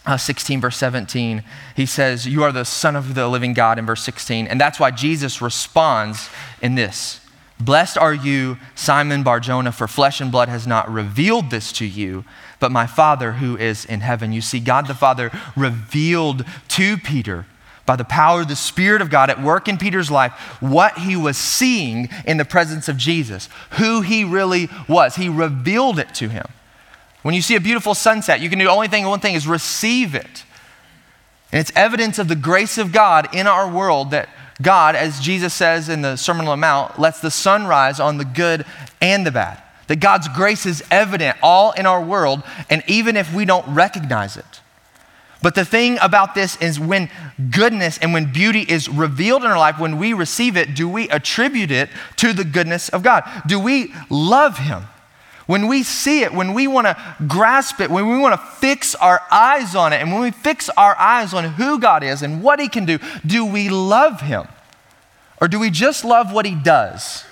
uh, 0.05 0.17
16, 0.17 0.61
verse 0.61 0.77
17, 0.77 1.43
he 1.75 1.85
says, 1.85 2.25
You 2.25 2.43
are 2.43 2.51
the 2.51 2.65
Son 2.65 2.95
of 2.95 3.15
the 3.15 3.27
living 3.27 3.53
God 3.53 3.77
in 3.77 3.85
verse 3.85 4.03
16. 4.03 4.47
And 4.47 4.59
that's 4.59 4.79
why 4.79 4.91
Jesus 4.91 5.41
responds 5.41 6.29
in 6.61 6.75
this 6.75 7.21
Blessed 7.59 7.97
are 7.97 8.13
you, 8.13 8.57
Simon 8.73 9.21
Barjona, 9.21 9.71
for 9.73 9.87
flesh 9.87 10.21
and 10.21 10.31
blood 10.31 10.47
has 10.47 10.65
not 10.65 10.89
revealed 10.89 11.49
this 11.49 11.73
to 11.73 11.85
you, 11.85 12.23
but 12.59 12.71
my 12.71 12.87
Father 12.87 13.33
who 13.33 13.57
is 13.57 13.83
in 13.83 13.99
heaven. 13.99 14.31
You 14.31 14.41
see, 14.41 14.61
God 14.61 14.87
the 14.87 14.93
Father 14.93 15.29
revealed 15.57 16.45
to 16.69 16.97
Peter 16.97 17.45
by 17.85 17.97
the 17.97 18.05
power 18.05 18.41
of 18.41 18.47
the 18.47 18.55
Spirit 18.55 19.01
of 19.01 19.09
God 19.09 19.29
at 19.29 19.41
work 19.41 19.67
in 19.67 19.77
Peter's 19.77 20.09
life 20.11 20.31
what 20.61 20.99
he 20.99 21.17
was 21.17 21.37
seeing 21.37 22.07
in 22.25 22.37
the 22.37 22.45
presence 22.45 22.87
of 22.87 22.95
Jesus, 22.95 23.49
who 23.71 24.01
he 24.01 24.23
really 24.23 24.69
was. 24.87 25.15
He 25.15 25.27
revealed 25.27 25.99
it 25.99 26.13
to 26.15 26.29
him. 26.29 26.45
When 27.21 27.35
you 27.35 27.41
see 27.41 27.55
a 27.55 27.59
beautiful 27.59 27.93
sunset, 27.93 28.39
you 28.39 28.49
can 28.49 28.59
do 28.59 28.67
only 28.67 28.87
thing, 28.87 29.05
one 29.05 29.19
thing 29.19 29.35
is 29.35 29.47
receive 29.47 30.15
it. 30.15 30.43
And 31.51 31.59
it's 31.59 31.71
evidence 31.75 32.19
of 32.19 32.27
the 32.27 32.35
grace 32.35 32.77
of 32.77 32.91
God 32.91 33.33
in 33.33 33.47
our 33.47 33.69
world 33.69 34.11
that 34.11 34.29
God, 34.61 34.95
as 34.95 35.19
Jesus 35.19 35.53
says 35.53 35.89
in 35.89 36.01
the 36.01 36.15
Sermon 36.15 36.47
on 36.47 36.59
the 36.59 36.61
Mount, 36.61 36.99
lets 36.99 37.19
the 37.19 37.31
sun 37.31 37.65
rise 37.65 37.99
on 37.99 38.17
the 38.17 38.25
good 38.25 38.65
and 39.01 39.25
the 39.25 39.31
bad. 39.31 39.61
That 39.87 39.99
God's 39.99 40.27
grace 40.27 40.65
is 40.65 40.83
evident 40.91 41.37
all 41.41 41.71
in 41.71 41.85
our 41.85 42.01
world, 42.01 42.43
and 42.69 42.83
even 42.87 43.17
if 43.17 43.33
we 43.33 43.45
don't 43.45 43.67
recognize 43.73 44.37
it. 44.37 44.61
But 45.41 45.55
the 45.55 45.65
thing 45.65 45.97
about 46.01 46.35
this 46.35 46.61
is 46.61 46.79
when 46.79 47.09
goodness 47.49 47.97
and 47.97 48.13
when 48.13 48.31
beauty 48.31 48.61
is 48.61 48.89
revealed 48.89 49.43
in 49.43 49.49
our 49.49 49.57
life, 49.57 49.79
when 49.79 49.97
we 49.97 50.13
receive 50.13 50.57
it, 50.57 50.75
do 50.75 50.87
we 50.87 51.07
attribute 51.09 51.71
it 51.71 51.89
to 52.17 52.33
the 52.33 52.43
goodness 52.43 52.89
of 52.89 53.03
God? 53.03 53.23
Do 53.47 53.59
we 53.59 53.93
love 54.09 54.57
Him? 54.57 54.83
When 55.49 55.65
we 55.65 55.81
see 55.81 56.21
it, 56.21 56.31
when 56.31 56.53
we 56.53 56.67
want 56.67 56.85
to 56.85 57.15
grasp 57.27 57.81
it, 57.81 57.89
when 57.89 58.07
we 58.07 58.19
want 58.19 58.39
to 58.39 58.47
fix 58.57 58.93
our 58.93 59.23
eyes 59.31 59.73
on 59.73 59.93
it, 59.93 59.95
and 59.95 60.11
when 60.13 60.21
we 60.21 60.29
fix 60.29 60.69
our 60.77 60.95
eyes 60.95 61.33
on 61.33 61.43
who 61.43 61.79
God 61.79 62.03
is 62.03 62.21
and 62.21 62.43
what 62.43 62.59
He 62.59 62.69
can 62.69 62.85
do, 62.85 62.99
do 63.25 63.43
we 63.43 63.67
love 63.67 64.21
Him? 64.21 64.47
Or 65.41 65.47
do 65.47 65.57
we 65.57 65.71
just 65.71 66.05
love 66.05 66.31
what 66.31 66.45
He 66.45 66.53
does? 66.53 67.23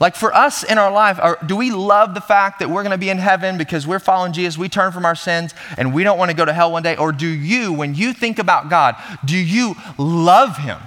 Like 0.00 0.16
for 0.16 0.34
us 0.34 0.64
in 0.64 0.78
our 0.78 0.90
life, 0.90 1.20
do 1.46 1.54
we 1.54 1.70
love 1.70 2.14
the 2.14 2.20
fact 2.20 2.58
that 2.58 2.68
we're 2.68 2.82
going 2.82 2.90
to 2.90 2.98
be 2.98 3.08
in 3.08 3.18
heaven 3.18 3.56
because 3.56 3.86
we're 3.86 4.00
following 4.00 4.32
Jesus, 4.32 4.58
we 4.58 4.68
turn 4.68 4.90
from 4.90 5.04
our 5.06 5.14
sins, 5.14 5.54
and 5.78 5.94
we 5.94 6.02
don't 6.02 6.18
want 6.18 6.32
to 6.32 6.36
go 6.36 6.44
to 6.44 6.52
hell 6.52 6.72
one 6.72 6.82
day? 6.82 6.96
Or 6.96 7.12
do 7.12 7.28
you, 7.28 7.72
when 7.72 7.94
you 7.94 8.12
think 8.12 8.40
about 8.40 8.68
God, 8.68 8.96
do 9.24 9.36
you 9.36 9.76
love 9.96 10.56
Him? 10.56 10.80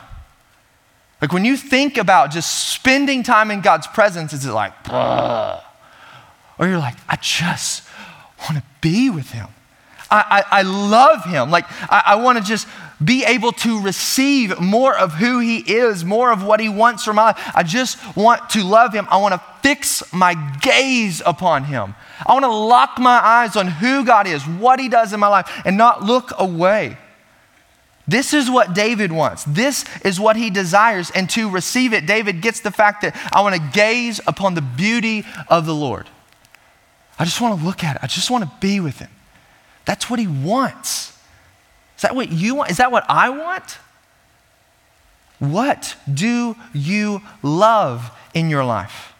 Like 1.21 1.31
when 1.31 1.45
you 1.45 1.55
think 1.55 1.97
about 1.97 2.29
just 2.31 2.73
spending 2.73 3.23
time 3.23 3.51
in 3.51 3.61
God's 3.61 3.87
presence, 3.87 4.33
is 4.33 4.45
it 4.45 4.51
like, 4.51 4.73
Ugh. 4.89 5.63
Or 6.59 6.67
you're 6.67 6.77
like, 6.77 6.95
I 7.09 7.17
just 7.17 7.83
want 8.41 8.57
to 8.57 8.63
be 8.81 9.09
with 9.09 9.31
him. 9.31 9.47
I, 10.11 10.43
I, 10.51 10.59
I 10.59 10.61
love 10.61 11.25
him. 11.25 11.49
Like, 11.49 11.65
I, 11.91 12.03
I 12.07 12.15
want 12.15 12.37
to 12.37 12.43
just 12.43 12.67
be 13.03 13.25
able 13.25 13.51
to 13.51 13.81
receive 13.81 14.59
more 14.59 14.95
of 14.95 15.13
who 15.13 15.39
he 15.39 15.57
is, 15.57 16.05
more 16.05 16.31
of 16.31 16.43
what 16.43 16.59
he 16.59 16.69
wants 16.69 17.03
from 17.03 17.15
my 17.15 17.23
life. 17.31 17.51
I 17.55 17.63
just 17.63 17.97
want 18.15 18.51
to 18.51 18.63
love 18.63 18.93
him. 18.93 19.07
I 19.09 19.17
want 19.17 19.33
to 19.33 19.41
fix 19.61 20.13
my 20.13 20.35
gaze 20.61 21.21
upon 21.25 21.63
him. 21.65 21.95
I 22.25 22.33
want 22.33 22.45
to 22.45 22.53
lock 22.53 22.99
my 22.99 23.17
eyes 23.17 23.55
on 23.55 23.67
who 23.67 24.05
God 24.05 24.27
is, 24.27 24.43
what 24.43 24.79
he 24.79 24.87
does 24.87 25.13
in 25.13 25.19
my 25.19 25.27
life, 25.27 25.49
and 25.65 25.77
not 25.77 26.03
look 26.03 26.31
away. 26.37 26.97
This 28.07 28.33
is 28.33 28.51
what 28.51 28.75
David 28.75 29.11
wants. 29.11 29.45
This 29.45 29.85
is 30.05 30.19
what 30.19 30.35
he 30.35 30.49
desires. 30.49 31.09
And 31.15 31.29
to 31.31 31.49
receive 31.49 31.93
it, 31.93 32.05
David 32.05 32.41
gets 32.41 32.59
the 32.59 32.71
fact 32.71 33.01
that 33.01 33.15
I 33.33 33.41
want 33.41 33.55
to 33.55 33.61
gaze 33.73 34.19
upon 34.27 34.53
the 34.53 34.61
beauty 34.61 35.25
of 35.47 35.65
the 35.65 35.73
Lord. 35.73 36.07
I 37.23 37.25
just 37.25 37.39
want 37.39 37.57
to 37.57 37.65
look 37.65 37.85
at 37.85 37.95
it. 37.95 38.03
I 38.03 38.07
just 38.07 38.29
want 38.29 38.43
to 38.43 38.51
be 38.59 38.81
with 38.81 38.99
him. 38.99 39.07
That's 39.85 40.09
what 40.09 40.19
he 40.19 40.27
wants. 40.27 41.17
Is 41.95 42.01
that 42.01 42.17
what 42.17 42.33
you 42.33 42.55
want? 42.55 42.69
Is 42.69 42.75
that 42.77 42.91
what 42.91 43.05
I 43.07 43.29
want? 43.29 43.77
What 45.39 45.95
do 46.13 46.57
you 46.73 47.21
love 47.41 48.11
in 48.33 48.49
your 48.49 48.65
life? 48.65 49.13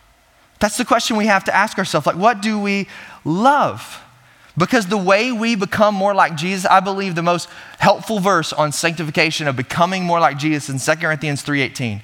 That's 0.60 0.76
the 0.76 0.84
question 0.84 1.16
we 1.16 1.28
have 1.28 1.46
to 1.46 1.56
ask 1.56 1.78
ourselves. 1.78 2.06
Like, 2.06 2.18
what 2.18 2.42
do 2.42 2.60
we 2.60 2.89
love? 3.24 4.02
Because 4.58 4.88
the 4.88 4.98
way 4.98 5.32
we 5.32 5.56
become 5.56 5.96
more 5.96 6.13
like 6.13 6.36
Jesus, 6.36 6.66
I 6.66 6.82
believe 6.82 7.16
the 7.16 7.24
most 7.24 7.48
helpful 7.80 8.20
verse 8.20 8.52
on 8.52 8.74
sanctification 8.74 9.48
of 9.48 9.56
becoming 9.56 10.04
more 10.04 10.20
like 10.20 10.38
Jesus 10.38 10.68
in 10.68 10.78
2 10.78 11.02
Corinthians 11.02 11.42
3.18, 11.42 12.02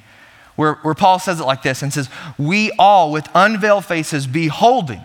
where, 0.55 0.75
where 0.75 0.93
Paul 0.93 1.19
says 1.19 1.41
it 1.41 1.45
like 1.45 1.61
this 1.61 1.83
and 1.83 1.91
says, 1.91 2.09
We 2.37 2.71
all 2.79 3.11
with 3.11 3.27
unveiled 3.35 3.83
faces 3.83 4.27
beholding 4.27 5.03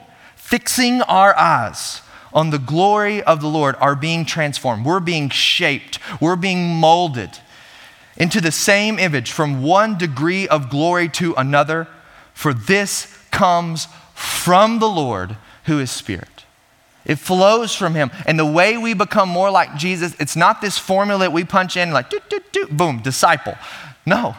fixing 0.54 1.02
our 1.02 1.36
eyes 1.36 2.00
on 2.32 2.50
the 2.50 2.60
glory 2.60 3.20
of 3.24 3.40
the 3.40 3.48
Lord, 3.48 3.74
are 3.80 3.96
being 3.96 4.24
transformed. 4.24 4.86
We're 4.86 5.00
being 5.00 5.28
shaped, 5.28 5.98
we're 6.20 6.36
being 6.36 6.76
molded 6.76 7.40
into 8.16 8.40
the 8.40 8.52
same 8.52 9.00
image 9.00 9.32
from 9.32 9.64
one 9.64 9.98
degree 9.98 10.46
of 10.46 10.70
glory 10.70 11.08
to 11.08 11.34
another, 11.34 11.88
for 12.34 12.54
this 12.54 13.18
comes 13.32 13.88
from 14.14 14.78
the 14.78 14.88
Lord 14.88 15.36
who 15.64 15.80
is 15.80 15.90
Spirit. 15.90 16.44
It 17.04 17.16
flows 17.16 17.74
from 17.74 17.96
him. 17.96 18.12
And 18.24 18.38
the 18.38 18.46
way 18.46 18.76
we 18.76 18.94
become 18.94 19.28
more 19.28 19.50
like 19.50 19.74
Jesus, 19.74 20.14
it's 20.20 20.36
not 20.36 20.60
this 20.60 20.78
formula 20.78 21.18
that 21.24 21.32
we 21.32 21.42
punch 21.42 21.76
in 21.76 21.90
like, 21.90 22.10
doot, 22.10 22.30
doot, 22.30 22.52
doot, 22.52 22.76
boom, 22.76 23.00
disciple. 23.00 23.56
No. 24.06 24.36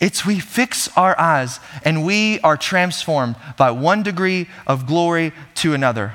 It's 0.00 0.24
we 0.24 0.38
fix 0.38 0.88
our 0.96 1.18
eyes 1.18 1.58
and 1.84 2.04
we 2.04 2.40
are 2.40 2.56
transformed 2.56 3.36
by 3.56 3.70
one 3.70 4.02
degree 4.02 4.48
of 4.66 4.86
glory 4.86 5.32
to 5.56 5.74
another. 5.74 6.14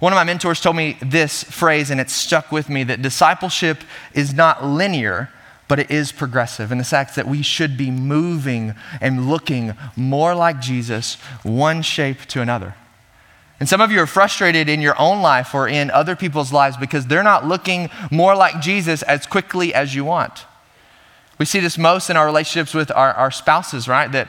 One 0.00 0.12
of 0.12 0.16
my 0.16 0.24
mentors 0.24 0.60
told 0.60 0.76
me 0.76 0.96
this 1.02 1.44
phrase, 1.44 1.90
and 1.90 2.00
it 2.00 2.08
stuck 2.08 2.50
with 2.50 2.70
me 2.70 2.84
that 2.84 3.02
discipleship 3.02 3.84
is 4.14 4.32
not 4.32 4.64
linear, 4.64 5.28
but 5.68 5.78
it 5.78 5.90
is 5.90 6.10
progressive 6.10 6.72
And 6.72 6.80
the 6.80 6.84
fact 6.84 7.14
that 7.14 7.28
we 7.28 7.42
should 7.42 7.76
be 7.76 7.90
moving 7.90 8.74
and 9.00 9.28
looking 9.28 9.74
more 9.94 10.34
like 10.34 10.60
Jesus, 10.60 11.14
one 11.44 11.82
shape 11.82 12.22
to 12.28 12.40
another. 12.40 12.74
And 13.60 13.68
some 13.68 13.82
of 13.82 13.92
you 13.92 14.00
are 14.00 14.06
frustrated 14.06 14.70
in 14.70 14.80
your 14.80 14.98
own 14.98 15.20
life 15.20 15.54
or 15.54 15.68
in 15.68 15.90
other 15.90 16.16
people's 16.16 16.50
lives 16.50 16.78
because 16.78 17.06
they're 17.06 17.22
not 17.22 17.46
looking 17.46 17.90
more 18.10 18.34
like 18.34 18.60
Jesus 18.60 19.02
as 19.02 19.26
quickly 19.26 19.74
as 19.74 19.94
you 19.94 20.04
want. 20.04 20.46
We 21.40 21.46
see 21.46 21.60
this 21.60 21.78
most 21.78 22.10
in 22.10 22.18
our 22.18 22.26
relationships 22.26 22.74
with 22.74 22.90
our, 22.90 23.14
our 23.14 23.30
spouses, 23.30 23.88
right? 23.88 24.12
That 24.12 24.28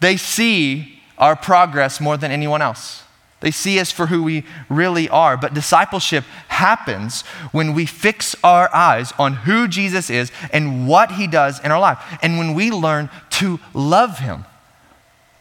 they 0.00 0.16
see 0.16 0.98
our 1.18 1.36
progress 1.36 2.00
more 2.00 2.16
than 2.16 2.30
anyone 2.30 2.62
else. 2.62 3.02
They 3.40 3.50
see 3.50 3.78
us 3.78 3.92
for 3.92 4.06
who 4.06 4.22
we 4.22 4.44
really 4.70 5.10
are. 5.10 5.36
But 5.36 5.52
discipleship 5.52 6.24
happens 6.48 7.20
when 7.52 7.74
we 7.74 7.84
fix 7.84 8.34
our 8.42 8.74
eyes 8.74 9.12
on 9.18 9.34
who 9.34 9.68
Jesus 9.68 10.08
is 10.08 10.32
and 10.54 10.88
what 10.88 11.12
he 11.12 11.26
does 11.26 11.60
in 11.60 11.70
our 11.70 11.80
life. 11.80 12.02
And 12.22 12.38
when 12.38 12.54
we 12.54 12.70
learn 12.70 13.10
to 13.32 13.60
love 13.74 14.20
him 14.20 14.46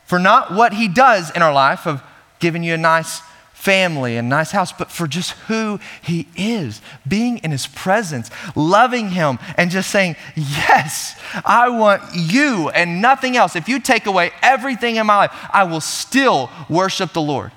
for 0.03 0.19
not 0.19 0.53
what 0.53 0.73
he 0.73 0.89
does 0.89 1.31
in 1.31 1.41
our 1.41 1.53
life 1.53 1.87
of 1.87 2.03
giving 2.39 2.63
you 2.63 2.73
a 2.73 2.77
nice 2.77 3.21
family 3.61 4.17
and 4.17 4.27
nice 4.27 4.51
house, 4.51 4.71
but 4.71 4.91
for 4.91 5.05
just 5.05 5.31
who 5.47 5.79
he 6.01 6.27
is, 6.35 6.81
being 7.07 7.37
in 7.39 7.51
his 7.51 7.67
presence, 7.67 8.31
loving 8.55 9.09
him, 9.09 9.37
and 9.55 9.69
just 9.69 9.91
saying, 9.91 10.15
Yes, 10.35 11.15
I 11.45 11.69
want 11.69 12.01
you 12.15 12.69
and 12.69 13.01
nothing 13.01 13.37
else. 13.37 13.55
If 13.55 13.69
you 13.69 13.79
take 13.79 14.07
away 14.07 14.31
everything 14.41 14.95
in 14.95 15.05
my 15.05 15.15
life, 15.17 15.49
I 15.53 15.63
will 15.63 15.81
still 15.81 16.49
worship 16.69 17.13
the 17.13 17.21
Lord. 17.21 17.51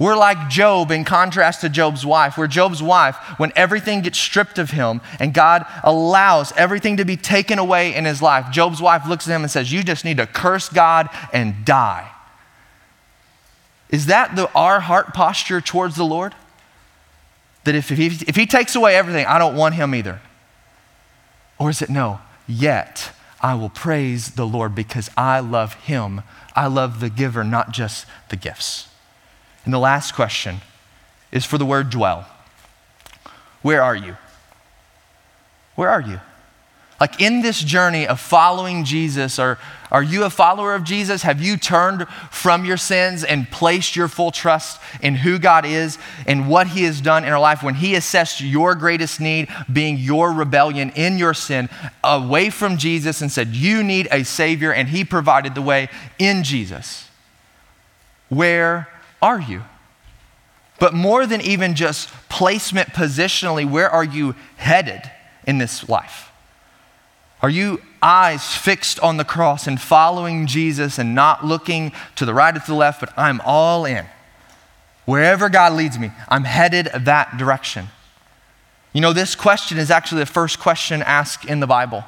We're 0.00 0.16
like 0.16 0.48
Job 0.48 0.90
in 0.90 1.04
contrast 1.04 1.60
to 1.60 1.68
Job's 1.68 2.04
wife, 2.06 2.36
where 2.36 2.48
Job's 2.48 2.82
wife, 2.82 3.16
when 3.38 3.52
everything 3.54 4.00
gets 4.00 4.18
stripped 4.18 4.58
of 4.58 4.70
him 4.70 5.02
and 5.20 5.34
God 5.34 5.64
allows 5.84 6.52
everything 6.56 6.96
to 6.96 7.04
be 7.04 7.18
taken 7.18 7.58
away 7.58 7.94
in 7.94 8.06
his 8.06 8.22
life, 8.22 8.50
Job's 8.50 8.80
wife 8.80 9.06
looks 9.06 9.28
at 9.28 9.34
him 9.34 9.42
and 9.42 9.50
says, 9.50 9.70
You 9.70 9.84
just 9.84 10.04
need 10.04 10.16
to 10.16 10.26
curse 10.26 10.70
God 10.70 11.08
and 11.32 11.64
die. 11.64 12.10
Is 13.90 14.06
that 14.06 14.36
the, 14.36 14.50
our 14.54 14.80
heart 14.80 15.12
posture 15.12 15.60
towards 15.60 15.96
the 15.96 16.04
Lord? 16.04 16.34
That 17.64 17.74
if, 17.74 17.90
if, 17.90 17.98
he, 17.98 18.06
if 18.26 18.36
he 18.36 18.46
takes 18.46 18.74
away 18.74 18.96
everything, 18.96 19.26
I 19.26 19.38
don't 19.38 19.56
want 19.56 19.74
him 19.74 19.94
either? 19.94 20.20
Or 21.58 21.68
is 21.68 21.82
it 21.82 21.90
no, 21.90 22.20
yet 22.48 23.12
I 23.42 23.54
will 23.54 23.68
praise 23.68 24.32
the 24.32 24.46
Lord 24.46 24.74
because 24.74 25.10
I 25.16 25.40
love 25.40 25.74
him. 25.74 26.22
I 26.54 26.68
love 26.68 27.00
the 27.00 27.10
giver, 27.10 27.44
not 27.44 27.72
just 27.72 28.06
the 28.28 28.36
gifts. 28.36 28.88
And 29.64 29.74
the 29.74 29.78
last 29.78 30.14
question 30.14 30.60
is 31.32 31.44
for 31.44 31.58
the 31.58 31.66
word 31.66 31.90
dwell. 31.90 32.26
Where 33.62 33.82
are 33.82 33.96
you? 33.96 34.16
Where 35.74 35.88
are 35.88 36.00
you? 36.00 36.20
Like 37.00 37.18
in 37.18 37.40
this 37.40 37.64
journey 37.64 38.06
of 38.06 38.20
following 38.20 38.84
Jesus, 38.84 39.38
are, 39.38 39.58
are 39.90 40.02
you 40.02 40.24
a 40.24 40.30
follower 40.30 40.74
of 40.74 40.84
Jesus? 40.84 41.22
Have 41.22 41.40
you 41.40 41.56
turned 41.56 42.06
from 42.30 42.66
your 42.66 42.76
sins 42.76 43.24
and 43.24 43.50
placed 43.50 43.96
your 43.96 44.06
full 44.06 44.30
trust 44.30 44.78
in 45.00 45.14
who 45.14 45.38
God 45.38 45.64
is 45.64 45.96
and 46.26 46.46
what 46.46 46.66
He 46.66 46.82
has 46.82 47.00
done 47.00 47.24
in 47.24 47.32
our 47.32 47.40
life 47.40 47.62
when 47.62 47.76
He 47.76 47.94
assessed 47.94 48.42
your 48.42 48.74
greatest 48.74 49.18
need, 49.18 49.48
being 49.72 49.96
your 49.96 50.30
rebellion 50.30 50.90
in 50.90 51.16
your 51.16 51.32
sin, 51.32 51.70
away 52.04 52.50
from 52.50 52.76
Jesus 52.76 53.22
and 53.22 53.32
said, 53.32 53.48
You 53.48 53.82
need 53.82 54.06
a 54.12 54.22
Savior, 54.22 54.70
and 54.70 54.90
He 54.90 55.02
provided 55.02 55.54
the 55.54 55.62
way 55.62 55.88
in 56.18 56.42
Jesus? 56.42 57.08
Where 58.28 58.88
are 59.22 59.40
you? 59.40 59.62
But 60.78 60.92
more 60.92 61.26
than 61.26 61.40
even 61.40 61.74
just 61.74 62.10
placement 62.28 62.90
positionally, 62.90 63.68
where 63.68 63.88
are 63.88 64.04
you 64.04 64.34
headed 64.56 65.10
in 65.46 65.56
this 65.56 65.88
life? 65.88 66.29
Are 67.42 67.50
you 67.50 67.80
eyes 68.02 68.54
fixed 68.54 69.00
on 69.00 69.16
the 69.16 69.24
cross 69.24 69.66
and 69.66 69.80
following 69.80 70.46
Jesus 70.46 70.98
and 70.98 71.14
not 71.14 71.44
looking 71.44 71.92
to 72.16 72.24
the 72.24 72.34
right 72.34 72.54
or 72.54 72.60
to 72.60 72.66
the 72.66 72.74
left, 72.74 73.00
but 73.00 73.12
I'm 73.16 73.40
all 73.44 73.84
in? 73.84 74.06
Wherever 75.06 75.48
God 75.48 75.72
leads 75.72 75.98
me, 75.98 76.12
I'm 76.28 76.44
headed 76.44 76.86
that 76.94 77.36
direction. 77.36 77.88
You 78.92 79.00
know, 79.00 79.12
this 79.12 79.34
question 79.34 79.78
is 79.78 79.90
actually 79.90 80.20
the 80.20 80.26
first 80.26 80.58
question 80.58 81.02
asked 81.02 81.44
in 81.44 81.60
the 81.60 81.66
Bible. 81.66 82.04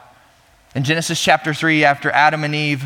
In 0.74 0.84
Genesis 0.84 1.22
chapter 1.22 1.54
3, 1.54 1.84
after 1.84 2.10
Adam 2.10 2.44
and 2.44 2.54
Eve 2.54 2.84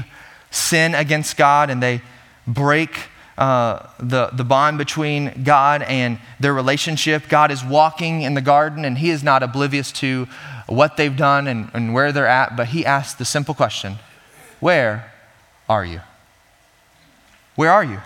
sin 0.50 0.94
against 0.94 1.36
God 1.36 1.70
and 1.70 1.82
they 1.82 2.02
break 2.46 2.96
uh, 3.38 3.86
the, 3.98 4.28
the 4.32 4.44
bond 4.44 4.78
between 4.78 5.42
God 5.42 5.82
and 5.82 6.18
their 6.40 6.54
relationship, 6.54 7.28
God 7.28 7.50
is 7.50 7.64
walking 7.64 8.22
in 8.22 8.34
the 8.34 8.40
garden 8.40 8.84
and 8.84 8.98
he 8.98 9.10
is 9.10 9.22
not 9.22 9.42
oblivious 9.42 9.92
to 9.92 10.26
what 10.66 10.96
they've 10.96 11.16
done 11.16 11.46
and, 11.46 11.70
and 11.74 11.94
where 11.94 12.12
they're 12.12 12.26
at, 12.26 12.56
but 12.56 12.68
he 12.68 12.84
asked 12.84 13.18
the 13.18 13.24
simple 13.24 13.54
question 13.54 13.98
Where 14.60 15.12
are 15.68 15.84
you? 15.84 16.00
Where 17.54 17.70
are 17.70 17.84
you? 17.84 18.00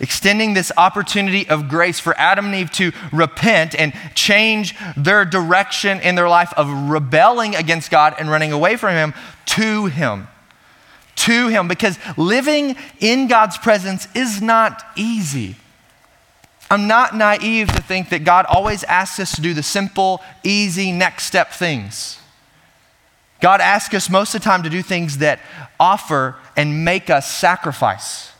Extending 0.00 0.54
this 0.54 0.72
opportunity 0.78 1.46
of 1.48 1.68
grace 1.68 2.00
for 2.00 2.16
Adam 2.16 2.46
and 2.46 2.54
Eve 2.54 2.70
to 2.72 2.92
repent 3.12 3.74
and 3.74 3.92
change 4.14 4.74
their 4.96 5.26
direction 5.26 6.00
in 6.00 6.14
their 6.14 6.28
life 6.28 6.54
of 6.56 6.68
rebelling 6.90 7.54
against 7.54 7.90
God 7.90 8.14
and 8.18 8.30
running 8.30 8.50
away 8.50 8.76
from 8.76 8.94
Him 8.94 9.14
to 9.46 9.86
Him. 9.86 10.28
To 11.16 11.48
Him. 11.48 11.68
Because 11.68 11.98
living 12.16 12.76
in 12.98 13.28
God's 13.28 13.58
presence 13.58 14.08
is 14.14 14.40
not 14.40 14.82
easy. 14.96 15.56
I'm 16.70 16.86
not 16.86 17.16
naive 17.16 17.72
to 17.72 17.82
think 17.82 18.10
that 18.10 18.22
God 18.22 18.46
always 18.46 18.84
asks 18.84 19.18
us 19.18 19.34
to 19.34 19.42
do 19.42 19.52
the 19.52 19.62
simple, 19.62 20.22
easy, 20.44 20.92
next 20.92 21.24
step 21.24 21.50
things. 21.52 22.18
God 23.40 23.60
asks 23.60 23.92
us 23.94 24.08
most 24.08 24.34
of 24.34 24.40
the 24.40 24.44
time 24.44 24.62
to 24.62 24.70
do 24.70 24.80
things 24.80 25.18
that 25.18 25.40
offer 25.80 26.36
and 26.56 26.84
make 26.84 27.10
us 27.10 27.28
sacrifice. 27.28 28.30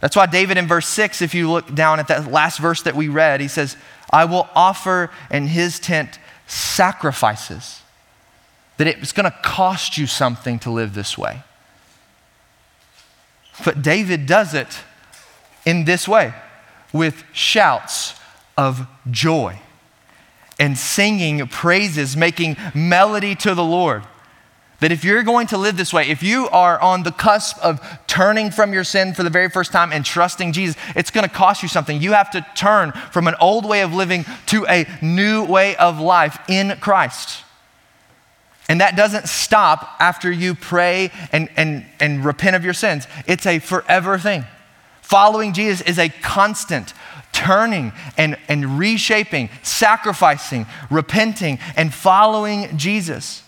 That's 0.00 0.16
why 0.16 0.26
David 0.26 0.56
in 0.56 0.66
verse 0.66 0.88
6, 0.88 1.20
if 1.20 1.34
you 1.34 1.50
look 1.50 1.74
down 1.74 2.00
at 2.00 2.08
that 2.08 2.30
last 2.30 2.58
verse 2.58 2.82
that 2.82 2.96
we 2.96 3.08
read, 3.08 3.42
he 3.42 3.48
says, 3.48 3.76
I 4.10 4.24
will 4.24 4.48
offer 4.54 5.10
in 5.30 5.48
his 5.48 5.78
tent 5.78 6.18
sacrifices. 6.46 7.82
That 8.78 8.86
it's 8.86 9.12
going 9.12 9.30
to 9.30 9.36
cost 9.42 9.98
you 9.98 10.06
something 10.06 10.58
to 10.60 10.70
live 10.70 10.94
this 10.94 11.18
way. 11.18 11.42
But 13.62 13.82
David 13.82 14.24
does 14.24 14.54
it 14.54 14.78
in 15.66 15.84
this 15.84 16.08
way 16.08 16.32
with 16.92 17.24
shouts 17.32 18.14
of 18.56 18.86
joy 19.10 19.60
and 20.58 20.76
singing 20.76 21.46
praises, 21.48 22.16
making 22.16 22.56
melody 22.74 23.34
to 23.34 23.54
the 23.54 23.64
Lord. 23.64 24.04
That 24.80 24.92
if 24.92 25.04
you're 25.04 25.22
going 25.22 25.46
to 25.48 25.58
live 25.58 25.76
this 25.76 25.92
way, 25.92 26.08
if 26.08 26.22
you 26.22 26.48
are 26.48 26.80
on 26.80 27.02
the 27.02 27.12
cusp 27.12 27.58
of 27.58 27.80
turning 28.06 28.50
from 28.50 28.72
your 28.72 28.84
sin 28.84 29.12
for 29.12 29.22
the 29.22 29.30
very 29.30 29.50
first 29.50 29.72
time 29.72 29.92
and 29.92 30.04
trusting 30.04 30.52
Jesus, 30.52 30.76
it's 30.96 31.10
going 31.10 31.28
to 31.28 31.34
cost 31.34 31.62
you 31.62 31.68
something. 31.68 32.00
You 32.00 32.12
have 32.12 32.30
to 32.30 32.46
turn 32.54 32.92
from 33.10 33.28
an 33.28 33.34
old 33.40 33.66
way 33.66 33.82
of 33.82 33.94
living 33.94 34.24
to 34.46 34.66
a 34.66 34.86
new 35.02 35.44
way 35.44 35.76
of 35.76 36.00
life 36.00 36.38
in 36.48 36.78
Christ. 36.80 37.44
And 38.70 38.80
that 38.80 38.96
doesn't 38.96 39.28
stop 39.28 39.96
after 39.98 40.30
you 40.30 40.54
pray 40.54 41.10
and, 41.32 41.50
and, 41.56 41.84
and 41.98 42.24
repent 42.24 42.56
of 42.56 42.64
your 42.64 42.72
sins, 42.72 43.06
it's 43.26 43.44
a 43.44 43.58
forever 43.58 44.16
thing. 44.16 44.44
Following 45.10 45.54
Jesus 45.54 45.80
is 45.80 45.98
a 45.98 46.08
constant 46.08 46.94
turning 47.32 47.90
and, 48.16 48.38
and 48.46 48.78
reshaping, 48.78 49.50
sacrificing, 49.64 50.66
repenting, 50.88 51.58
and 51.74 51.92
following 51.92 52.78
Jesus. 52.78 53.42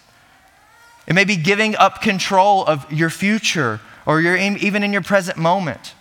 It 1.07 1.13
may 1.13 1.23
be 1.23 1.37
giving 1.37 1.77
up 1.77 2.03
control 2.03 2.65
of 2.67 2.93
your 2.93 3.11
future 3.11 3.79
or 4.07 4.21
your, 4.21 4.37
even 4.37 4.83
in 4.83 4.93
your 4.93 5.03
present 5.03 5.39
moment. 5.39 5.95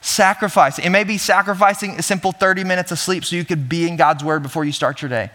Sacrifice. 0.00 0.78
It 0.78 0.88
may 0.88 1.04
be 1.04 1.18
sacrificing 1.18 1.98
a 1.98 2.02
simple 2.02 2.32
30 2.32 2.64
minutes 2.64 2.90
of 2.90 2.98
sleep 2.98 3.26
so 3.26 3.36
you 3.36 3.44
could 3.44 3.68
be 3.68 3.86
in 3.86 3.96
God's 3.96 4.24
word 4.24 4.42
before 4.42 4.64
you 4.64 4.72
start 4.72 5.02
your 5.02 5.10
day. 5.10 5.30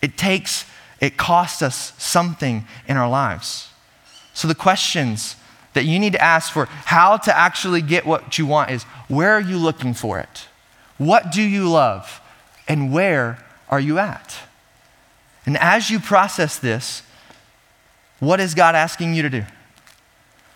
It 0.00 0.16
takes, 0.16 0.64
it 1.02 1.18
costs 1.18 1.60
us 1.60 1.92
something 1.98 2.64
in 2.88 2.96
our 2.96 3.10
lives. 3.10 3.68
So 4.32 4.48
the 4.48 4.54
questions 4.54 5.36
that 5.78 5.84
you 5.84 6.00
need 6.00 6.12
to 6.12 6.20
ask 6.20 6.52
for 6.52 6.64
how 6.86 7.16
to 7.16 7.38
actually 7.38 7.80
get 7.80 8.04
what 8.04 8.36
you 8.36 8.44
want 8.44 8.68
is 8.72 8.82
where 9.06 9.30
are 9.30 9.40
you 9.40 9.56
looking 9.56 9.94
for 9.94 10.18
it? 10.18 10.48
What 10.96 11.30
do 11.30 11.40
you 11.40 11.70
love? 11.70 12.20
And 12.66 12.92
where 12.92 13.38
are 13.68 13.78
you 13.78 14.00
at? 14.00 14.40
And 15.46 15.56
as 15.56 15.88
you 15.88 16.00
process 16.00 16.58
this, 16.58 17.04
what 18.18 18.40
is 18.40 18.54
God 18.54 18.74
asking 18.74 19.14
you 19.14 19.22
to 19.22 19.30
do? 19.30 19.44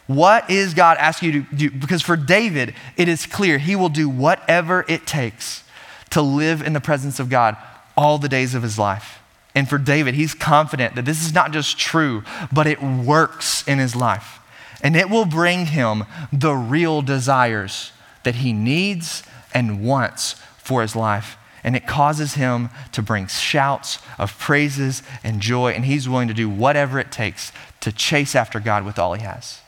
What 0.08 0.50
is 0.50 0.74
God 0.74 0.96
asking 0.98 1.32
you 1.32 1.42
to 1.44 1.54
do? 1.54 1.70
Because 1.70 2.02
for 2.02 2.16
David, 2.16 2.74
it 2.96 3.06
is 3.06 3.24
clear 3.24 3.58
he 3.58 3.76
will 3.76 3.90
do 3.90 4.08
whatever 4.08 4.84
it 4.88 5.06
takes 5.06 5.62
to 6.10 6.20
live 6.20 6.62
in 6.62 6.72
the 6.72 6.80
presence 6.80 7.20
of 7.20 7.30
God 7.30 7.56
all 7.96 8.18
the 8.18 8.28
days 8.28 8.56
of 8.56 8.64
his 8.64 8.76
life. 8.76 9.20
And 9.54 9.68
for 9.68 9.78
David, 9.78 10.16
he's 10.16 10.34
confident 10.34 10.96
that 10.96 11.04
this 11.04 11.24
is 11.24 11.32
not 11.32 11.52
just 11.52 11.78
true, 11.78 12.24
but 12.52 12.66
it 12.66 12.82
works 12.82 13.62
in 13.68 13.78
his 13.78 13.94
life 13.94 14.40
and 14.82 14.96
it 14.96 15.08
will 15.08 15.24
bring 15.24 15.66
him 15.66 16.04
the 16.32 16.54
real 16.54 17.02
desires 17.02 17.92
that 18.24 18.36
he 18.36 18.52
needs 18.52 19.22
and 19.54 19.84
wants 19.84 20.34
for 20.58 20.82
his 20.82 20.96
life. 20.96 21.36
And 21.64 21.76
it 21.76 21.86
causes 21.86 22.34
him 22.34 22.70
to 22.90 23.02
bring 23.02 23.28
shouts 23.28 23.98
of 24.18 24.36
praises 24.38 25.02
and 25.22 25.40
joy, 25.40 25.70
and 25.70 25.84
he's 25.84 26.08
willing 26.08 26.26
to 26.26 26.34
do 26.34 26.50
whatever 26.50 26.98
it 26.98 27.12
takes 27.12 27.52
to 27.80 27.92
chase 27.92 28.34
after 28.34 28.58
God 28.58 28.84
with 28.84 28.98
all 28.98 29.14
he 29.14 29.22
has. 29.22 29.60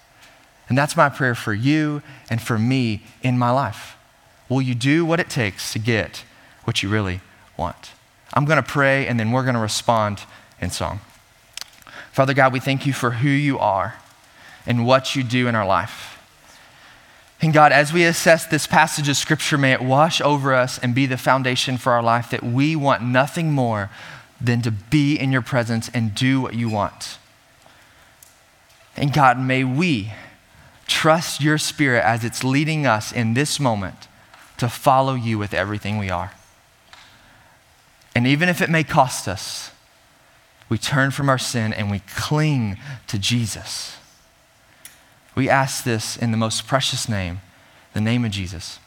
And 0.68 0.76
that's 0.76 0.96
my 0.96 1.08
prayer 1.08 1.36
for 1.36 1.54
you 1.54 2.02
and 2.28 2.42
for 2.42 2.58
me 2.58 3.02
in 3.22 3.38
my 3.38 3.50
life. 3.50 3.96
Will 4.48 4.62
you 4.62 4.74
do 4.74 5.04
what 5.04 5.20
it 5.20 5.30
takes 5.30 5.72
to 5.72 5.78
get 5.78 6.24
what 6.64 6.82
you 6.82 6.88
really 6.88 7.20
want? 7.56 7.92
I'm 8.32 8.44
going 8.44 8.56
to 8.56 8.68
pray, 8.68 9.06
and 9.06 9.20
then 9.20 9.30
we're 9.30 9.42
going 9.42 9.54
to 9.54 9.60
respond 9.60 10.22
in 10.60 10.70
song. 10.70 11.00
Father 12.10 12.34
God, 12.34 12.52
we 12.52 12.60
thank 12.60 12.86
you 12.86 12.92
for 12.92 13.12
who 13.12 13.28
you 13.28 13.58
are 13.58 13.94
and 14.66 14.86
what 14.86 15.14
you 15.14 15.22
do 15.22 15.48
in 15.48 15.54
our 15.54 15.66
life. 15.66 16.18
And 17.40 17.52
God, 17.52 17.72
as 17.72 17.92
we 17.92 18.04
assess 18.04 18.46
this 18.46 18.66
passage 18.66 19.08
of 19.08 19.16
Scripture, 19.16 19.58
may 19.58 19.72
it 19.72 19.82
wash 19.82 20.20
over 20.20 20.54
us 20.54 20.78
and 20.78 20.94
be 20.94 21.04
the 21.04 21.18
foundation 21.18 21.76
for 21.76 21.92
our 21.92 22.02
life 22.02 22.30
that 22.30 22.42
we 22.42 22.74
want 22.74 23.02
nothing 23.02 23.52
more 23.52 23.90
than 24.40 24.62
to 24.62 24.70
be 24.70 25.16
in 25.16 25.30
your 25.30 25.42
presence 25.42 25.90
and 25.92 26.14
do 26.14 26.40
what 26.40 26.54
you 26.54 26.70
want. 26.70 27.18
And 28.96 29.12
God, 29.12 29.38
may 29.38 29.64
we 29.64 30.12
trust 30.86 31.42
your 31.42 31.58
Spirit 31.58 32.02
as 32.04 32.24
it's 32.24 32.44
leading 32.44 32.86
us 32.86 33.12
in 33.12 33.34
this 33.34 33.60
moment 33.60 34.08
to 34.56 34.68
follow 34.68 35.14
you 35.14 35.38
with 35.38 35.52
everything 35.52 35.98
we 35.98 36.08
are. 36.08 36.32
And 38.14 38.26
even 38.26 38.48
if 38.48 38.62
it 38.62 38.70
may 38.70 38.84
cost 38.84 39.26
us, 39.26 39.72
we 40.68 40.78
turn 40.78 41.10
from 41.10 41.28
our 41.28 41.38
sin 41.38 41.72
and 41.72 41.90
we 41.90 41.98
cling 41.98 42.78
to 43.08 43.18
Jesus. 43.18 43.96
We 45.34 45.48
ask 45.48 45.84
this 45.84 46.16
in 46.16 46.30
the 46.30 46.36
most 46.36 46.66
precious 46.66 47.08
name, 47.08 47.40
the 47.92 48.00
name 48.00 48.24
of 48.24 48.30
Jesus. 48.30 48.78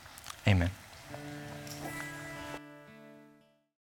Amen. 0.48 0.72